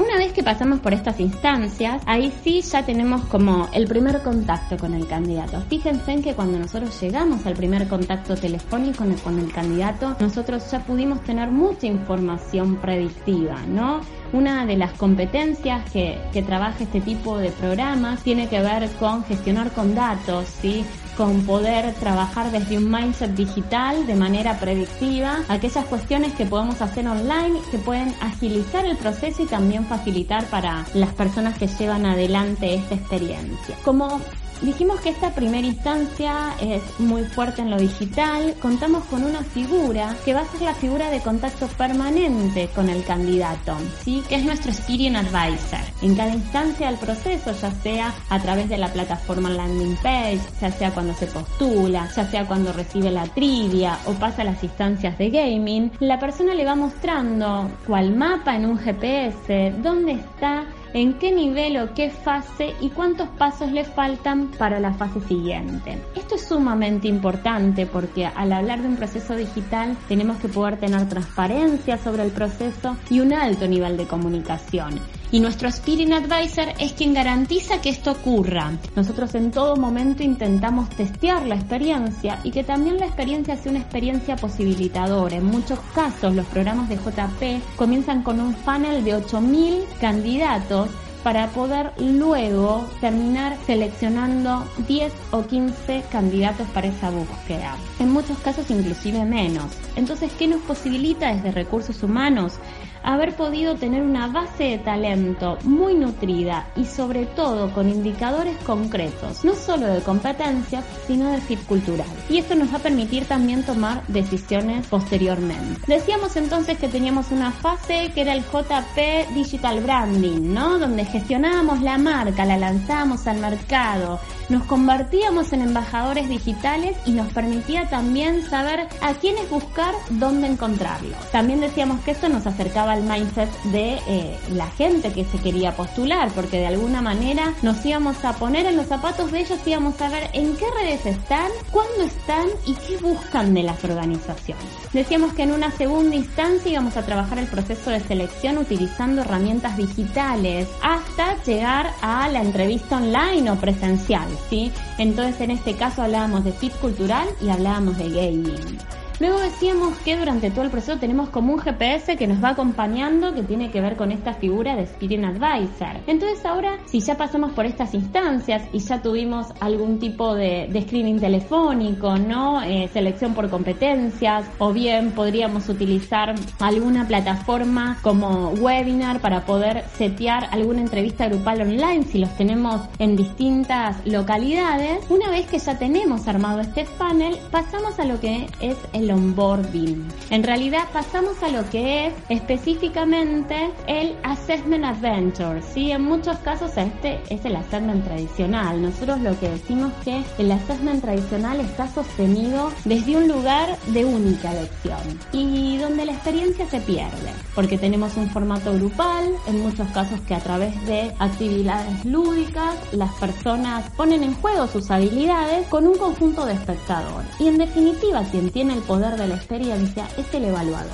Una 0.00 0.16
vez 0.16 0.32
que 0.32 0.42
pasamos 0.42 0.80
por 0.80 0.94
estas 0.94 1.20
instancias, 1.20 2.02
ahí 2.06 2.32
sí 2.42 2.62
ya 2.62 2.86
tenemos 2.86 3.22
como 3.26 3.68
el 3.74 3.86
primer 3.86 4.22
contacto 4.22 4.78
con 4.78 4.94
el 4.94 5.06
candidato. 5.06 5.60
Fíjense 5.68 6.12
en 6.12 6.22
que 6.22 6.32
cuando 6.32 6.58
nosotros 6.58 6.98
llegamos 7.02 7.44
al 7.44 7.52
primer 7.52 7.86
contacto 7.86 8.34
telefónico 8.34 9.04
con 9.22 9.38
el 9.38 9.52
candidato, 9.52 10.16
nosotros 10.18 10.70
ya 10.70 10.80
pudimos 10.80 11.22
tener 11.22 11.50
mucha 11.50 11.86
información 11.86 12.76
predictiva, 12.76 13.60
¿no? 13.68 14.00
Una 14.32 14.64
de 14.64 14.78
las 14.78 14.92
competencias 14.92 15.90
que, 15.90 16.18
que 16.32 16.40
trabaja 16.40 16.82
este 16.82 17.02
tipo 17.02 17.36
de 17.36 17.50
programas 17.50 18.22
tiene 18.22 18.48
que 18.48 18.62
ver 18.62 18.88
con 18.92 19.22
gestionar 19.24 19.70
con 19.72 19.94
datos, 19.94 20.46
¿sí? 20.62 20.82
Con 21.16 21.44
poder 21.44 21.94
trabajar 21.94 22.50
desde 22.50 22.78
un 22.78 22.90
mindset 22.90 23.34
digital 23.34 24.06
de 24.06 24.14
manera 24.14 24.58
predictiva, 24.58 25.40
aquellas 25.48 25.84
cuestiones 25.86 26.32
que 26.34 26.46
podemos 26.46 26.80
hacer 26.80 27.06
online 27.06 27.60
que 27.70 27.78
pueden 27.78 28.14
agilizar 28.20 28.84
el 28.84 28.96
proceso 28.96 29.42
y 29.42 29.46
también 29.46 29.84
facilitar 29.86 30.44
para 30.46 30.84
las 30.94 31.12
personas 31.14 31.58
que 31.58 31.66
llevan 31.66 32.06
adelante 32.06 32.74
esta 32.74 32.94
experiencia. 32.94 33.76
Como 33.84 34.20
Dijimos 34.62 35.00
que 35.00 35.08
esta 35.08 35.30
primera 35.34 35.66
instancia 35.66 36.54
es 36.60 36.82
muy 37.00 37.24
fuerte 37.24 37.62
en 37.62 37.70
lo 37.70 37.78
digital. 37.78 38.54
Contamos 38.60 39.04
con 39.06 39.24
una 39.24 39.42
figura 39.42 40.14
que 40.24 40.34
va 40.34 40.40
a 40.40 40.44
ser 40.44 40.60
la 40.60 40.74
figura 40.74 41.10
de 41.10 41.20
contacto 41.20 41.66
permanente 41.68 42.68
con 42.74 42.90
el 42.90 43.02
candidato, 43.04 43.74
¿sí? 44.04 44.22
que 44.28 44.34
es 44.34 44.44
nuestro 44.44 44.70
Experience 44.70 45.18
Advisor. 45.18 45.80
En 46.02 46.14
cada 46.14 46.34
instancia 46.34 46.88
del 46.88 46.98
proceso, 46.98 47.52
ya 47.52 47.70
sea 47.70 48.14
a 48.28 48.38
través 48.38 48.68
de 48.68 48.76
la 48.76 48.92
plataforma 48.92 49.48
landing 49.48 49.96
page, 49.96 50.40
ya 50.60 50.70
sea 50.70 50.90
cuando 50.90 51.14
se 51.14 51.26
postula, 51.26 52.06
ya 52.14 52.30
sea 52.30 52.46
cuando 52.46 52.72
recibe 52.74 53.10
la 53.10 53.24
trivia 53.28 53.98
o 54.04 54.12
pasa 54.12 54.44
las 54.44 54.62
instancias 54.62 55.16
de 55.16 55.30
gaming, 55.30 55.90
la 56.00 56.18
persona 56.18 56.54
le 56.54 56.66
va 56.66 56.74
mostrando 56.74 57.70
cual 57.86 58.14
mapa 58.14 58.56
en 58.56 58.66
un 58.66 58.78
GPS 58.78 59.72
dónde 59.82 60.12
está 60.12 60.66
en 60.94 61.14
qué 61.14 61.32
nivel 61.32 61.76
o 61.78 61.94
qué 61.94 62.10
fase 62.10 62.74
y 62.80 62.90
cuántos 62.90 63.28
pasos 63.30 63.70
le 63.72 63.84
faltan 63.84 64.48
para 64.58 64.80
la 64.80 64.92
fase 64.92 65.20
siguiente. 65.20 65.98
Esto 66.16 66.34
es 66.34 66.46
sumamente 66.46 67.08
importante 67.08 67.86
porque 67.86 68.26
al 68.26 68.52
hablar 68.52 68.82
de 68.82 68.88
un 68.88 68.96
proceso 68.96 69.36
digital 69.36 69.96
tenemos 70.08 70.38
que 70.38 70.48
poder 70.48 70.78
tener 70.78 71.08
transparencia 71.08 71.98
sobre 71.98 72.24
el 72.24 72.30
proceso 72.30 72.96
y 73.08 73.20
un 73.20 73.32
alto 73.32 73.66
nivel 73.66 73.96
de 73.96 74.06
comunicación. 74.06 75.00
Y 75.32 75.38
nuestro 75.38 75.68
Spirit 75.68 76.10
Advisor 76.10 76.74
es 76.80 76.92
quien 76.92 77.14
garantiza 77.14 77.80
que 77.80 77.90
esto 77.90 78.10
ocurra. 78.10 78.72
Nosotros 78.96 79.34
en 79.36 79.52
todo 79.52 79.76
momento 79.76 80.24
intentamos 80.24 80.90
testear 80.90 81.46
la 81.46 81.54
experiencia 81.54 82.40
y 82.42 82.50
que 82.50 82.64
también 82.64 82.98
la 82.98 83.06
experiencia 83.06 83.56
sea 83.56 83.70
una 83.70 83.80
experiencia 83.80 84.34
posibilitadora. 84.34 85.36
En 85.36 85.44
muchos 85.44 85.78
casos 85.94 86.34
los 86.34 86.46
programas 86.46 86.88
de 86.88 86.96
JP 86.96 87.76
comienzan 87.76 88.24
con 88.24 88.40
un 88.40 88.56
funnel 88.56 89.04
de 89.04 89.16
8.000 89.16 89.84
candidatos 90.00 90.90
para 91.22 91.48
poder 91.48 91.92
luego 91.98 92.84
terminar 93.00 93.56
seleccionando 93.66 94.64
10 94.88 95.12
o 95.32 95.46
15 95.46 96.04
candidatos 96.10 96.66
para 96.68 96.88
esa 96.88 97.10
búsqueda. 97.10 97.76
En 97.98 98.10
muchos 98.10 98.38
casos 98.38 98.70
inclusive 98.70 99.24
menos. 99.24 99.66
Entonces, 99.96 100.32
¿qué 100.38 100.48
nos 100.48 100.62
posibilita 100.62 101.32
desde 101.32 101.52
recursos 101.52 102.02
humanos? 102.02 102.54
Haber 103.02 103.34
podido 103.34 103.74
tener 103.76 104.02
una 104.02 104.26
base 104.28 104.64
de 104.64 104.78
talento 104.78 105.58
muy 105.64 105.94
nutrida 105.94 106.66
y 106.76 106.84
sobre 106.84 107.26
todo 107.26 107.72
con 107.72 107.88
indicadores 107.88 108.56
concretos, 108.58 109.44
no 109.44 109.54
solo 109.54 109.86
de 109.86 110.00
competencias, 110.00 110.84
sino 111.06 111.30
de 111.30 111.40
fit 111.40 111.64
cultural. 111.66 112.06
Y 112.28 112.38
esto 112.38 112.54
nos 112.54 112.72
va 112.72 112.78
a 112.78 112.82
permitir 112.82 113.26
también 113.26 113.64
tomar 113.64 114.06
decisiones 114.08 114.86
posteriormente. 114.86 115.80
Decíamos 115.86 116.36
entonces 116.36 116.78
que 116.78 116.88
teníamos 116.88 117.30
una 117.30 117.50
fase 117.50 118.10
que 118.14 118.22
era 118.22 118.34
el 118.34 118.42
JP 118.42 119.34
Digital 119.34 119.80
Branding, 119.80 120.52
¿no? 120.52 120.78
Donde 120.78 121.04
gestionábamos 121.04 121.80
la 121.82 121.98
marca, 121.98 122.44
la 122.44 122.56
lanzábamos 122.56 123.26
al 123.26 123.38
mercado, 123.38 124.20
nos 124.50 124.64
convertíamos 124.64 125.52
en 125.52 125.62
embajadores 125.62 126.28
digitales 126.28 126.96
y 127.06 127.12
nos 127.12 127.32
permitía 127.32 127.88
también 127.88 128.44
saber 128.44 128.88
a 129.00 129.14
quiénes 129.14 129.48
buscar, 129.48 129.94
dónde 130.10 130.48
encontrarlos. 130.48 131.16
También 131.30 131.60
decíamos 131.60 132.00
que 132.00 132.10
esto 132.10 132.28
nos 132.28 132.46
acercaba 132.46 132.92
al 132.92 133.04
mindset 133.04 133.50
de 133.64 134.00
eh, 134.08 134.38
la 134.52 134.66
gente 134.66 135.12
que 135.12 135.24
se 135.24 135.38
quería 135.38 135.76
postular, 135.76 136.30
porque 136.34 136.58
de 136.58 136.66
alguna 136.66 137.00
manera 137.00 137.54
nos 137.62 137.84
íbamos 137.86 138.24
a 138.24 138.32
poner 138.34 138.66
en 138.66 138.76
los 138.76 138.86
zapatos 138.86 139.30
de 139.30 139.40
ellos 139.40 139.58
y 139.64 139.70
íbamos 139.70 140.00
a 140.02 140.08
ver 140.08 140.30
en 140.32 140.56
qué 140.56 140.66
redes 140.82 141.06
están, 141.06 141.50
cuándo 141.70 142.02
están 142.02 142.48
y 142.66 142.74
qué 142.74 142.96
buscan 142.96 143.54
de 143.54 143.62
las 143.62 143.82
organizaciones. 143.84 144.64
Decíamos 144.92 145.32
que 145.34 145.44
en 145.44 145.52
una 145.52 145.70
segunda 145.70 146.16
instancia 146.16 146.72
íbamos 146.72 146.96
a 146.96 147.06
trabajar 147.06 147.38
el 147.38 147.46
proceso 147.46 147.90
de 147.90 148.00
selección 148.00 148.58
utilizando 148.58 149.22
herramientas 149.22 149.76
digitales 149.76 150.68
hasta 150.82 151.40
llegar 151.44 151.92
a 152.02 152.28
la 152.28 152.42
entrevista 152.42 152.96
online 152.96 153.48
o 153.50 153.54
presencial. 153.54 154.26
¿Sí? 154.48 154.72
Entonces 154.98 155.40
en 155.40 155.50
este 155.50 155.74
caso 155.74 156.02
hablábamos 156.02 156.44
de 156.44 156.52
fit 156.52 156.72
cultural 156.76 157.28
y 157.40 157.48
hablábamos 157.48 157.98
de 157.98 158.08
gaming. 158.10 158.78
Luego 159.20 159.38
decíamos 159.38 159.98
que 159.98 160.16
durante 160.16 160.50
todo 160.50 160.64
el 160.64 160.70
proceso 160.70 160.98
tenemos 160.98 161.28
como 161.28 161.52
un 161.52 161.58
GPS 161.58 162.16
que 162.16 162.26
nos 162.26 162.42
va 162.42 162.50
acompañando 162.50 163.34
que 163.34 163.42
tiene 163.42 163.70
que 163.70 163.82
ver 163.82 163.96
con 163.96 164.12
esta 164.12 164.32
figura 164.32 164.76
de 164.76 164.84
Spirit 164.84 165.22
Advisor. 165.22 166.00
Entonces 166.06 166.42
ahora, 166.46 166.78
si 166.86 167.00
ya 167.00 167.18
pasamos 167.18 167.52
por 167.52 167.66
estas 167.66 167.92
instancias 167.92 168.62
y 168.72 168.78
ya 168.78 169.02
tuvimos 169.02 169.48
algún 169.60 169.98
tipo 169.98 170.34
de, 170.34 170.70
screening 170.86 171.20
telefónico, 171.20 172.16
¿no? 172.16 172.62
Eh, 172.62 172.88
selección 172.94 173.34
por 173.34 173.50
competencias, 173.50 174.46
o 174.56 174.72
bien 174.72 175.10
podríamos 175.10 175.68
utilizar 175.68 176.34
alguna 176.58 177.06
plataforma 177.06 177.98
como 178.00 178.52
webinar 178.52 179.20
para 179.20 179.44
poder 179.44 179.84
setear 179.98 180.48
alguna 180.50 180.80
entrevista 180.80 181.28
grupal 181.28 181.60
online 181.60 182.04
si 182.04 182.20
los 182.20 182.34
tenemos 182.38 182.80
en 182.98 183.16
distintas 183.16 183.98
localidades. 184.06 185.04
Una 185.10 185.28
vez 185.28 185.46
que 185.46 185.58
ya 185.58 185.78
tenemos 185.78 186.26
armado 186.26 186.60
este 186.60 186.86
panel, 186.96 187.36
pasamos 187.50 187.98
a 187.98 188.06
lo 188.06 188.18
que 188.18 188.46
es 188.60 188.78
el 188.94 189.09
onboarding. 189.12 190.06
En 190.30 190.42
realidad 190.42 190.84
pasamos 190.92 191.42
a 191.42 191.48
lo 191.48 191.68
que 191.70 192.06
es 192.06 192.14
específicamente 192.28 193.70
el 193.86 194.16
Assessment 194.22 194.84
Adventure. 194.84 195.62
¿sí? 195.62 195.90
En 195.90 196.02
muchos 196.02 196.38
casos 196.38 196.76
este 196.76 197.20
es 197.30 197.44
el 197.44 197.56
Assessment 197.56 198.04
tradicional. 198.04 198.82
Nosotros 198.82 199.20
lo 199.20 199.38
que 199.38 199.48
decimos 199.48 199.92
que 200.04 200.22
el 200.38 200.52
Assessment 200.52 201.02
tradicional 201.02 201.60
está 201.60 201.88
sostenido 201.88 202.70
desde 202.84 203.16
un 203.16 203.28
lugar 203.28 203.76
de 203.88 204.04
única 204.04 204.52
elección 204.52 205.00
y 205.32 205.78
donde 205.78 206.04
la 206.04 206.12
experiencia 206.12 206.66
se 206.68 206.80
pierde 206.80 207.30
porque 207.54 207.78
tenemos 207.78 208.16
un 208.16 208.30
formato 208.30 208.72
grupal, 208.72 209.34
en 209.46 209.62
muchos 209.62 209.88
casos 209.88 210.20
que 210.22 210.34
a 210.34 210.40
través 210.40 210.74
de 210.86 211.12
actividades 211.18 212.04
lúdicas 212.04 212.74
las 212.92 213.12
personas 213.14 213.90
ponen 213.96 214.22
en 214.22 214.34
juego 214.34 214.66
sus 214.66 214.90
habilidades 214.90 215.66
con 215.68 215.86
un 215.86 215.96
conjunto 215.98 216.46
de 216.46 216.54
espectadores. 216.54 217.28
Y 217.38 217.48
en 217.48 217.58
definitiva 217.58 218.22
quien 218.30 218.50
tiene 218.50 218.74
el 218.74 218.80
poder 218.80 218.99
de 219.00 219.28
la 219.28 219.34
experiencia 219.34 220.06
es 220.18 220.34
el 220.34 220.44
evaluador. 220.44 220.90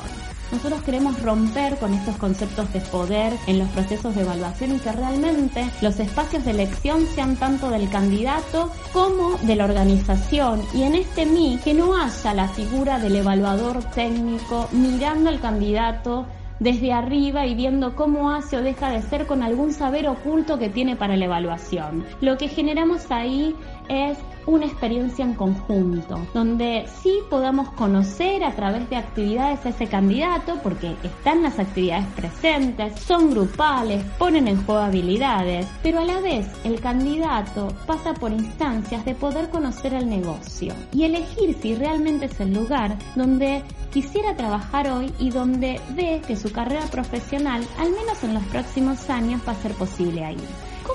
Nosotros 0.52 0.80
queremos 0.84 1.20
romper 1.22 1.76
con 1.76 1.92
estos 1.92 2.16
conceptos 2.18 2.72
de 2.72 2.80
poder 2.80 3.32
en 3.48 3.58
los 3.58 3.68
procesos 3.70 4.14
de 4.14 4.22
evaluación 4.22 4.76
y 4.76 4.78
que 4.78 4.92
realmente 4.92 5.68
los 5.80 5.98
espacios 5.98 6.44
de 6.44 6.52
elección 6.52 7.04
sean 7.16 7.34
tanto 7.34 7.68
del 7.68 7.90
candidato 7.90 8.70
como 8.92 9.38
de 9.38 9.56
la 9.56 9.64
organización 9.64 10.62
y 10.72 10.84
en 10.84 10.94
este 10.94 11.26
MI 11.26 11.58
que 11.64 11.74
no 11.74 12.00
haya 12.00 12.32
la 12.32 12.46
figura 12.46 13.00
del 13.00 13.16
evaluador 13.16 13.82
técnico 13.90 14.68
mirando 14.70 15.30
al 15.30 15.40
candidato 15.40 16.26
desde 16.60 16.92
arriba 16.92 17.46
y 17.46 17.54
viendo 17.54 17.94
cómo 17.94 18.30
hace 18.30 18.56
o 18.56 18.62
deja 18.62 18.90
de 18.90 19.02
ser 19.02 19.26
con 19.26 19.42
algún 19.42 19.72
saber 19.72 20.08
oculto 20.08 20.58
que 20.58 20.68
tiene 20.68 20.96
para 20.96 21.16
la 21.16 21.26
evaluación. 21.26 22.04
Lo 22.20 22.38
que 22.38 22.48
generamos 22.48 23.10
ahí 23.10 23.54
es 23.88 24.18
una 24.46 24.66
experiencia 24.66 25.24
en 25.24 25.34
conjunto, 25.34 26.20
donde 26.32 26.86
sí 27.02 27.18
podamos 27.28 27.68
conocer 27.70 28.44
a 28.44 28.54
través 28.54 28.88
de 28.88 28.96
actividades 28.96 29.64
a 29.66 29.70
ese 29.70 29.86
candidato, 29.88 30.58
porque 30.62 30.94
están 31.02 31.42
las 31.42 31.58
actividades 31.58 32.06
presentes, 32.14 32.98
son 33.00 33.30
grupales, 33.30 34.04
ponen 34.18 34.48
en 34.48 34.64
juego 34.64 34.80
habilidades, 34.80 35.66
pero 35.82 36.00
a 36.00 36.04
la 36.04 36.20
vez 36.20 36.46
el 36.64 36.80
candidato 36.80 37.68
pasa 37.86 38.14
por 38.14 38.30
instancias 38.32 39.04
de 39.04 39.14
poder 39.14 39.50
conocer 39.50 39.94
el 39.94 40.08
negocio 40.08 40.74
y 40.92 41.04
elegir 41.04 41.56
si 41.60 41.74
realmente 41.74 42.26
es 42.26 42.40
el 42.40 42.54
lugar 42.54 42.96
donde 43.16 43.62
quisiera 43.92 44.36
trabajar 44.36 44.90
hoy 44.90 45.12
y 45.18 45.30
donde 45.30 45.80
ve 45.94 46.22
que 46.26 46.36
su 46.36 46.52
carrera 46.52 46.84
profesional, 46.86 47.66
al 47.78 47.90
menos 47.90 48.22
en 48.22 48.34
los 48.34 48.44
próximos 48.44 49.10
años, 49.10 49.40
va 49.46 49.52
a 49.52 49.62
ser 49.62 49.72
posible 49.72 50.24
ahí. 50.24 50.36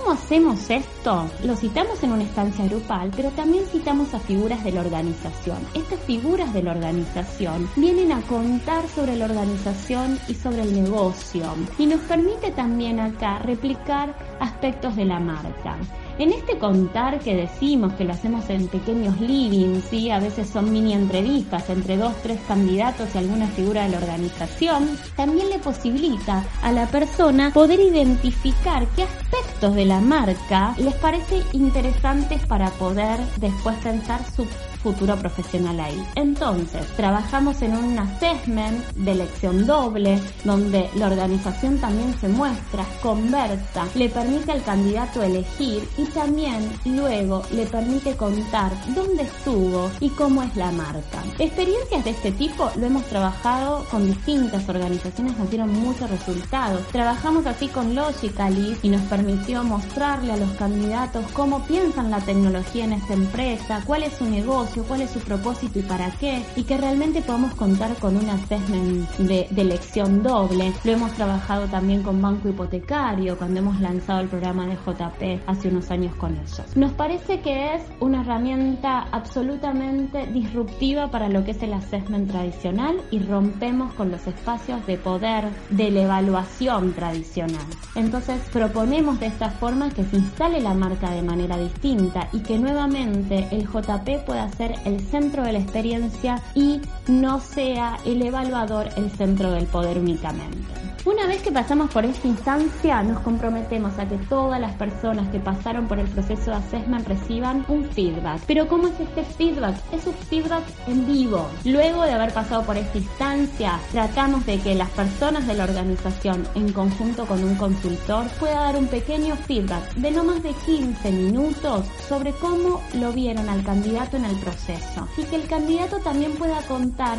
¿Cómo 0.02 0.14
hacemos 0.14 0.68
esto? 0.72 1.30
Lo 1.44 1.56
citamos 1.56 2.02
en 2.02 2.12
una 2.12 2.24
estancia 2.24 2.66
grupal, 2.66 3.12
pero 3.16 3.30
también 3.30 3.66
citamos 3.68 4.16
a 4.16 4.20
figuras 4.20 4.64
de 4.64 4.72
la 4.72 4.82
organización. 4.82 5.60
Estas 5.76 6.00
figuras 6.00 6.52
de 6.56 6.64
la 6.64 6.72
organización 6.72 7.70
vienen 7.76 8.12
a 8.12 8.22
contar 8.24 8.88
sobre 8.88 9.16
la 9.16 9.26
organización 9.26 10.20
y 10.28 10.34
sobre 10.34 10.64
el 10.64 10.74
negocio 10.74 11.44
y 11.78 11.86
nos 11.86 12.00
permite 12.02 12.50
también 12.50 13.00
acá 13.00 13.40
replicar 13.40 14.18
aspectos 14.40 14.96
de 14.96 15.06
la 15.06 15.20
marca. 15.20 15.78
En 16.22 16.32
este 16.32 16.60
contar 16.60 17.18
que 17.18 17.36
decimos 17.36 17.94
que 17.94 18.04
lo 18.04 18.14
hacemos 18.14 18.48
en 18.52 18.68
pequeños 18.68 19.20
livings, 19.20 19.86
¿sí? 19.86 20.12
a 20.12 20.20
veces 20.20 20.48
son 20.48 20.72
mini 20.72 20.94
entrevistas 20.94 21.68
entre 21.72 21.98
dos, 21.98 22.14
tres 22.22 22.40
candidatos 22.48 23.10
y 23.16 23.18
alguna 23.18 23.48
figura 23.48 23.86
de 23.86 23.90
la 23.90 23.98
organización, 23.98 25.00
también 25.16 25.50
le 25.50 25.58
posibilita 25.58 26.46
a 26.62 26.72
la 26.74 26.86
persona 26.86 27.50
poder 27.52 27.80
identificar 27.80 28.86
qué 28.96 29.02
aspectos 29.02 29.74
de 29.74 29.86
la 29.86 30.00
marca 30.00 30.76
les 30.78 30.94
parece 30.94 31.42
interesantes 31.54 32.46
para 32.46 32.70
poder 32.70 33.20
después 33.38 33.76
pensar 33.78 34.24
su 34.24 34.46
futuro 34.82 35.16
profesional 35.16 35.80
ahí. 35.80 36.04
Entonces, 36.16 36.86
trabajamos 36.96 37.62
en 37.62 37.76
un 37.76 37.98
assessment 38.00 38.86
de 38.96 39.12
elección 39.12 39.66
doble, 39.66 40.20
donde 40.44 40.90
la 40.96 41.08
organización 41.08 41.78
también 41.80 42.14
se 42.20 42.28
muestra, 42.28 42.86
conversa, 43.02 43.88
le 43.96 44.10
permite 44.10 44.52
al 44.52 44.64
candidato 44.64 45.24
elegir 45.24 45.88
y 45.98 46.06
también 46.06 46.72
luego 46.86 47.44
le 47.52 47.66
permite 47.66 48.16
contar 48.16 48.72
dónde 48.96 49.24
estuvo 49.24 49.90
y 50.00 50.10
cómo 50.10 50.44
es 50.44 50.56
la 50.56 50.72
marca. 50.72 51.24
Experiencias 51.40 52.04
de 52.04 52.12
este 52.12 52.32
tipo 52.32 52.70
lo 52.78 52.86
hemos 52.86 53.04
trabajado 53.06 53.86
con 53.90 54.06
distintas 54.06 54.68
organizaciones, 54.68 55.38
nos 55.38 55.50
dieron 55.50 55.72
muchos 55.74 56.10
resultados. 56.10 56.82
Trabajamos 56.92 57.46
así 57.46 57.68
con 57.68 57.96
Logicalis 57.96 58.78
y 58.82 58.90
nos 58.90 59.02
permitió 59.04 59.64
mostrarle 59.64 60.34
a 60.34 60.38
los 60.38 60.52
candidatos 60.52 61.26
cómo 61.34 61.64
piensan 61.66 62.12
la 62.12 62.20
tecnología 62.20 62.86
en 62.86 62.94
esta 62.94 63.14
empresa, 63.14 63.82
cuál 63.86 64.04
es 64.04 64.14
su 64.14 64.26
negocio, 64.26 64.71
negocio, 64.72 64.84
cuál 64.88 65.02
es 65.02 65.12
su 65.12 65.20
propósito 65.20 65.80
y 65.80 65.82
para 65.84 66.12
qué, 66.12 66.44
y 66.56 66.64
que 66.64 66.78
realmente 66.78 67.22
podamos 67.22 67.54
contar 67.56 67.96
con 67.96 68.18
un 68.18 68.30
assessment 68.30 69.10
de, 69.18 69.48
de 69.50 69.62
elección 69.62 70.24
doble. 70.24 70.74
Lo 70.84 70.92
hemos 70.92 71.12
trabajado 71.14 71.68
también 71.68 72.04
con 72.04 72.22
Banco 72.22 72.50
Hipotecario 72.50 73.38
cuando 73.38 73.60
hemos 73.60 73.80
lanzado 73.80 74.22
el 74.22 74.28
programa 74.28 74.68
de 74.68 74.76
JP 74.76 75.42
hace 75.48 75.68
unos 75.68 75.92
años 75.92 76.16
con 76.16 76.34
ellos. 76.34 76.62
Nos 76.76 76.92
parece 76.94 77.42
que 77.42 77.76
es 77.76 77.84
una 78.00 78.22
herramienta 78.22 79.08
absolutamente 79.12 80.28
disruptiva 80.28 81.10
para 81.10 81.30
lo 81.30 81.44
que 81.44 81.52
es 81.52 81.62
el 81.64 81.74
assessment 81.74 82.30
tradicional 82.30 83.02
y 83.12 83.20
rompemos 83.20 83.94
con 83.94 84.12
los 84.12 84.26
espacios 84.28 84.86
de 84.86 84.98
poder 84.98 85.50
de 85.70 85.92
la 85.92 86.02
evaluación 86.02 86.94
tradicional. 86.94 87.66
Entonces 87.96 88.40
proponemos 88.54 89.20
de 89.20 89.28
esta 89.28 89.50
forma 89.50 89.90
que 89.90 90.04
se 90.04 90.18
instale 90.18 90.62
la 90.62 90.74
marca 90.74 91.12
de 91.12 91.22
manera 91.22 91.58
distinta 91.58 92.28
y 92.32 92.40
que 92.40 92.58
nuevamente 92.58 93.48
el 93.52 93.68
JP 93.68 94.26
pueda 94.26 94.50
ser 94.50 94.61
el 94.86 95.00
centro 95.00 95.44
de 95.44 95.54
la 95.54 95.60
experiencia 95.60 96.42
y 96.54 96.82
no 97.08 97.40
sea 97.40 97.98
el 98.06 98.22
evaluador 98.22 98.90
el 98.96 99.10
centro 99.12 99.52
del 99.52 99.66
poder 99.66 99.98
únicamente. 99.98 100.81
Una 101.04 101.26
vez 101.26 101.42
que 101.42 101.52
pasamos 101.52 101.90
por 101.90 102.06
esta 102.06 102.28
instancia, 102.28 103.02
nos 103.02 103.22
comprometemos 103.22 103.98
a 103.98 104.08
que 104.08 104.18
todas 104.18 104.62
las 104.62 104.74
personas 104.74 105.28
que 105.30 105.40
pasaron 105.40 105.88
por 105.88 105.98
el 105.98 106.08
proceso 106.08 106.52
de 106.52 106.58
assessment 106.58 107.08
reciban 107.08 107.66
un 107.70 107.86
feedback. 107.86 108.40
Pero 108.46 108.68
¿cómo 108.68 108.88
es 108.88 109.00
este 109.00 109.24
feedback? 109.24 109.76
Es 109.92 110.06
un 110.06 110.14
feedback 110.14 110.64
en 110.86 111.08
vivo. 111.08 111.50
Luego 111.66 112.04
de 112.04 112.12
haber 112.12 112.32
pasado 112.32 112.62
por 112.64 112.78
esta 112.78 113.00
instancia, 113.00 113.80
tratamos 113.92 114.46
de 114.46 114.60
que 114.60 114.76
las 114.76 114.92
personas 114.92 115.48
de 115.48 115.56
la 115.56 115.64
organización, 115.64 116.48
en 116.54 116.72
conjunto 116.72 117.26
con 117.26 117.44
un 117.44 117.56
consultor, 117.56 118.28
pueda 118.40 118.60
dar 118.60 118.76
un 118.76 118.86
pequeño 118.86 119.36
feedback 119.36 119.96
de 119.96 120.12
no 120.12 120.24
más 120.24 120.44
de 120.44 120.54
15 120.54 121.12
minutos 121.14 121.88
sobre 122.08 122.32
cómo 122.34 122.80
lo 122.94 123.12
vieron 123.12 123.50
al 123.50 123.64
candidato 123.64 124.18
en 124.18 124.26
el 124.26 124.36
proceso. 124.36 125.08
Y 125.18 125.24
que 125.24 125.38
el 125.38 125.48
candidato 125.48 125.98
también 125.98 126.34
pueda 126.34 126.62
contar 126.68 127.18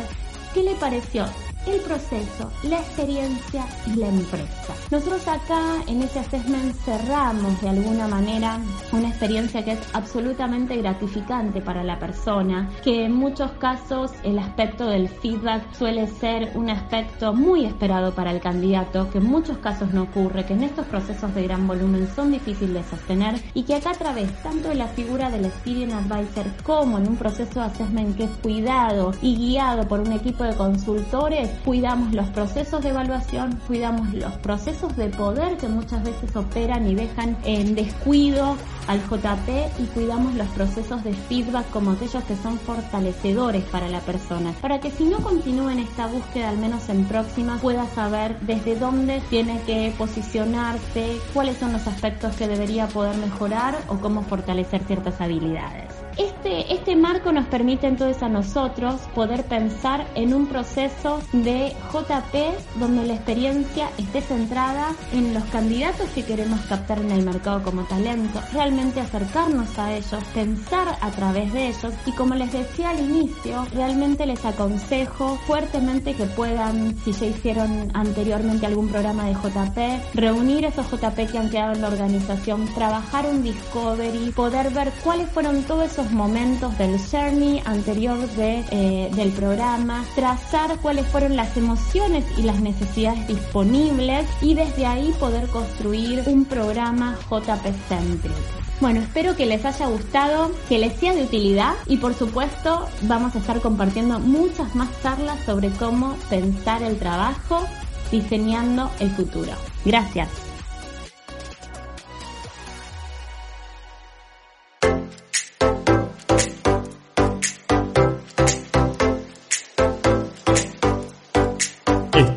qué 0.53 0.63
le 0.63 0.75
pareció 0.75 1.25
el 1.65 1.79
proceso, 1.81 2.51
la 2.63 2.77
experiencia 2.77 3.65
y 3.87 3.95
la 3.95 4.07
empresa. 4.07 4.73
Nosotros 4.91 5.27
acá 5.27 5.61
en 5.87 6.01
ese 6.01 6.19
assessment 6.19 6.75
cerramos 6.83 7.59
de 7.61 7.69
alguna 7.69 8.07
manera 8.07 8.59
una 8.91 9.09
experiencia 9.09 9.63
que 9.63 9.73
es 9.73 9.79
absolutamente 9.93 10.75
gratificante 10.77 11.61
para 11.61 11.83
la 11.83 11.99
persona, 11.99 12.69
que 12.83 13.05
en 13.05 13.13
muchos 13.13 13.51
casos 13.53 14.11
el 14.23 14.39
aspecto 14.39 14.87
del 14.87 15.07
feedback 15.09 15.73
suele 15.73 16.07
ser 16.07 16.51
un 16.55 16.69
aspecto 16.69 17.33
muy 17.33 17.65
esperado 17.65 18.13
para 18.13 18.31
el 18.31 18.41
candidato, 18.41 19.09
que 19.09 19.19
en 19.19 19.25
muchos 19.25 19.57
casos 19.59 19.93
no 19.93 20.03
ocurre, 20.03 20.45
que 20.45 20.53
en 20.53 20.63
estos 20.63 20.85
procesos 20.87 21.33
de 21.33 21.43
gran 21.43 21.67
volumen 21.67 22.07
son 22.15 22.31
difíciles 22.31 22.73
de 22.73 22.83
sostener 22.83 23.41
y 23.53 23.63
que 23.63 23.75
acá 23.75 23.91
a 23.91 23.93
través 23.93 24.31
tanto 24.41 24.69
de 24.69 24.75
la 24.75 24.87
figura 24.87 25.29
del 25.29 25.45
Experience 25.45 25.95
Advisor 25.95 26.45
como 26.63 26.97
en 26.97 27.07
un 27.07 27.15
proceso 27.15 27.59
de 27.59 27.65
assessment 27.65 28.15
que 28.17 28.25
es 28.25 28.31
cuidado 28.41 29.11
y 29.21 29.35
guiado 29.35 29.87
por 29.87 29.99
un 29.99 30.11
equipo 30.11 30.43
de 30.43 30.55
consultores, 30.55 31.49
cuidamos 31.63 32.13
los 32.13 32.27
procesos 32.29 32.83
de 32.83 32.89
evaluación, 32.89 33.59
cuidamos 33.67 34.13
los 34.13 34.33
procesos 34.33 34.95
de 34.95 35.09
poder 35.09 35.57
que 35.57 35.67
muchas 35.67 36.03
veces 36.03 36.35
operan 36.35 36.87
y 36.87 36.95
dejan 36.95 37.37
en 37.43 37.75
descuido 37.75 38.57
al 38.87 38.99
JP 39.01 39.49
y 39.79 39.85
cuidamos 39.93 40.33
los 40.35 40.47
procesos 40.49 41.03
de 41.03 41.13
feedback 41.13 41.69
como 41.69 41.91
aquellos 41.91 42.23
que 42.25 42.35
son 42.35 42.57
fortalecedores 42.59 43.63
para 43.65 43.87
la 43.87 43.99
persona, 44.01 44.53
para 44.61 44.79
que 44.79 44.91
si 44.91 45.05
no 45.05 45.17
continúa 45.19 45.73
en 45.73 45.79
esta 45.79 46.07
búsqueda, 46.07 46.49
al 46.49 46.57
menos 46.57 46.89
en 46.89 47.05
próxima, 47.05 47.57
pueda 47.57 47.87
saber 47.87 48.37
desde 48.41 48.75
dónde 48.77 49.21
tiene 49.29 49.61
que 49.65 49.93
posicionarse, 49.97 51.17
cuáles 51.33 51.57
son 51.57 51.73
los 51.73 51.87
aspectos 51.87 52.35
que 52.35 52.47
debería 52.47 52.87
poder 52.87 53.15
mejorar 53.17 53.77
o 53.87 53.97
cómo 53.97 54.23
fortalecer 54.23 54.83
ciertas 54.85 55.19
habilidades. 55.21 55.92
Este, 56.17 56.73
este 56.73 56.95
marco 56.95 57.31
nos 57.31 57.47
permite 57.47 57.87
entonces 57.87 58.21
a 58.21 58.29
nosotros 58.29 59.01
poder 59.15 59.45
pensar 59.45 60.05
en 60.15 60.33
un 60.33 60.47
proceso 60.47 61.21
de 61.31 61.73
JP 61.91 62.79
donde 62.79 63.05
la 63.05 63.15
experiencia 63.15 63.89
esté 63.97 64.21
centrada 64.21 64.89
en 65.11 65.33
los 65.33 65.43
candidatos 65.45 66.07
que 66.09 66.23
queremos 66.23 66.59
captar 66.61 66.99
en 66.99 67.11
el 67.11 67.23
mercado 67.25 67.63
como 67.63 67.83
talento, 67.85 68.41
realmente 68.53 68.99
acercarnos 68.99 69.77
a 69.79 69.93
ellos, 69.93 70.23
pensar 70.33 70.97
a 71.01 71.09
través 71.11 71.51
de 71.51 71.69
ellos 71.69 71.93
y 72.05 72.11
como 72.11 72.35
les 72.35 72.51
decía 72.51 72.91
al 72.91 72.99
inicio, 72.99 73.65
realmente 73.73 74.25
les 74.25 74.43
aconsejo 74.45 75.37
fuertemente 75.47 76.13
que 76.13 76.25
puedan, 76.25 76.95
si 77.03 77.11
ya 77.13 77.25
hicieron 77.25 77.89
anteriormente 77.93 78.65
algún 78.65 78.89
programa 78.89 79.25
de 79.25 79.33
JP, 79.33 80.15
reunir 80.15 80.65
esos 80.65 80.89
JP 80.91 81.31
que 81.31 81.37
han 81.37 81.49
quedado 81.49 81.73
en 81.73 81.81
la 81.81 81.87
organización, 81.87 82.67
trabajar 82.75 83.25
un 83.25 83.41
discovery, 83.41 84.31
poder 84.31 84.69
ver 84.71 84.91
cuáles 85.03 85.29
fueron 85.29 85.63
todos 85.63 85.91
esos 85.91 86.02
momentos 86.11 86.77
del 86.77 86.99
journey 86.99 87.61
anterior 87.65 88.19
de, 88.35 88.63
eh, 88.71 89.11
del 89.15 89.31
programa, 89.31 90.03
trazar 90.15 90.77
cuáles 90.79 91.07
fueron 91.07 91.35
las 91.35 91.55
emociones 91.57 92.25
y 92.37 92.43
las 92.43 92.59
necesidades 92.59 93.27
disponibles 93.27 94.27
y 94.41 94.53
desde 94.53 94.85
ahí 94.85 95.13
poder 95.19 95.47
construir 95.47 96.23
un 96.27 96.45
programa 96.45 97.17
JP 97.29 97.65
Centric. 97.87 98.33
Bueno, 98.79 98.99
espero 98.99 99.35
que 99.35 99.45
les 99.45 99.63
haya 99.63 99.87
gustado, 99.87 100.51
que 100.67 100.77
les 100.77 100.93
sea 100.99 101.13
de 101.13 101.23
utilidad 101.23 101.73
y 101.87 101.97
por 101.97 102.13
supuesto 102.13 102.87
vamos 103.03 103.35
a 103.35 103.39
estar 103.39 103.61
compartiendo 103.61 104.19
muchas 104.19 104.75
más 104.75 104.89
charlas 105.01 105.39
sobre 105.45 105.69
cómo 105.69 106.15
pensar 106.29 106.83
el 106.83 106.97
trabajo 106.97 107.65
diseñando 108.11 108.91
el 108.99 109.09
futuro. 109.11 109.51
Gracias. 109.85 110.52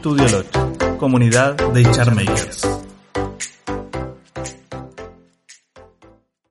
Estudio 0.07 0.29
Lot, 0.29 0.99
comunidad 0.99 1.57
de 1.73 1.83
Charmakers. 1.91 2.76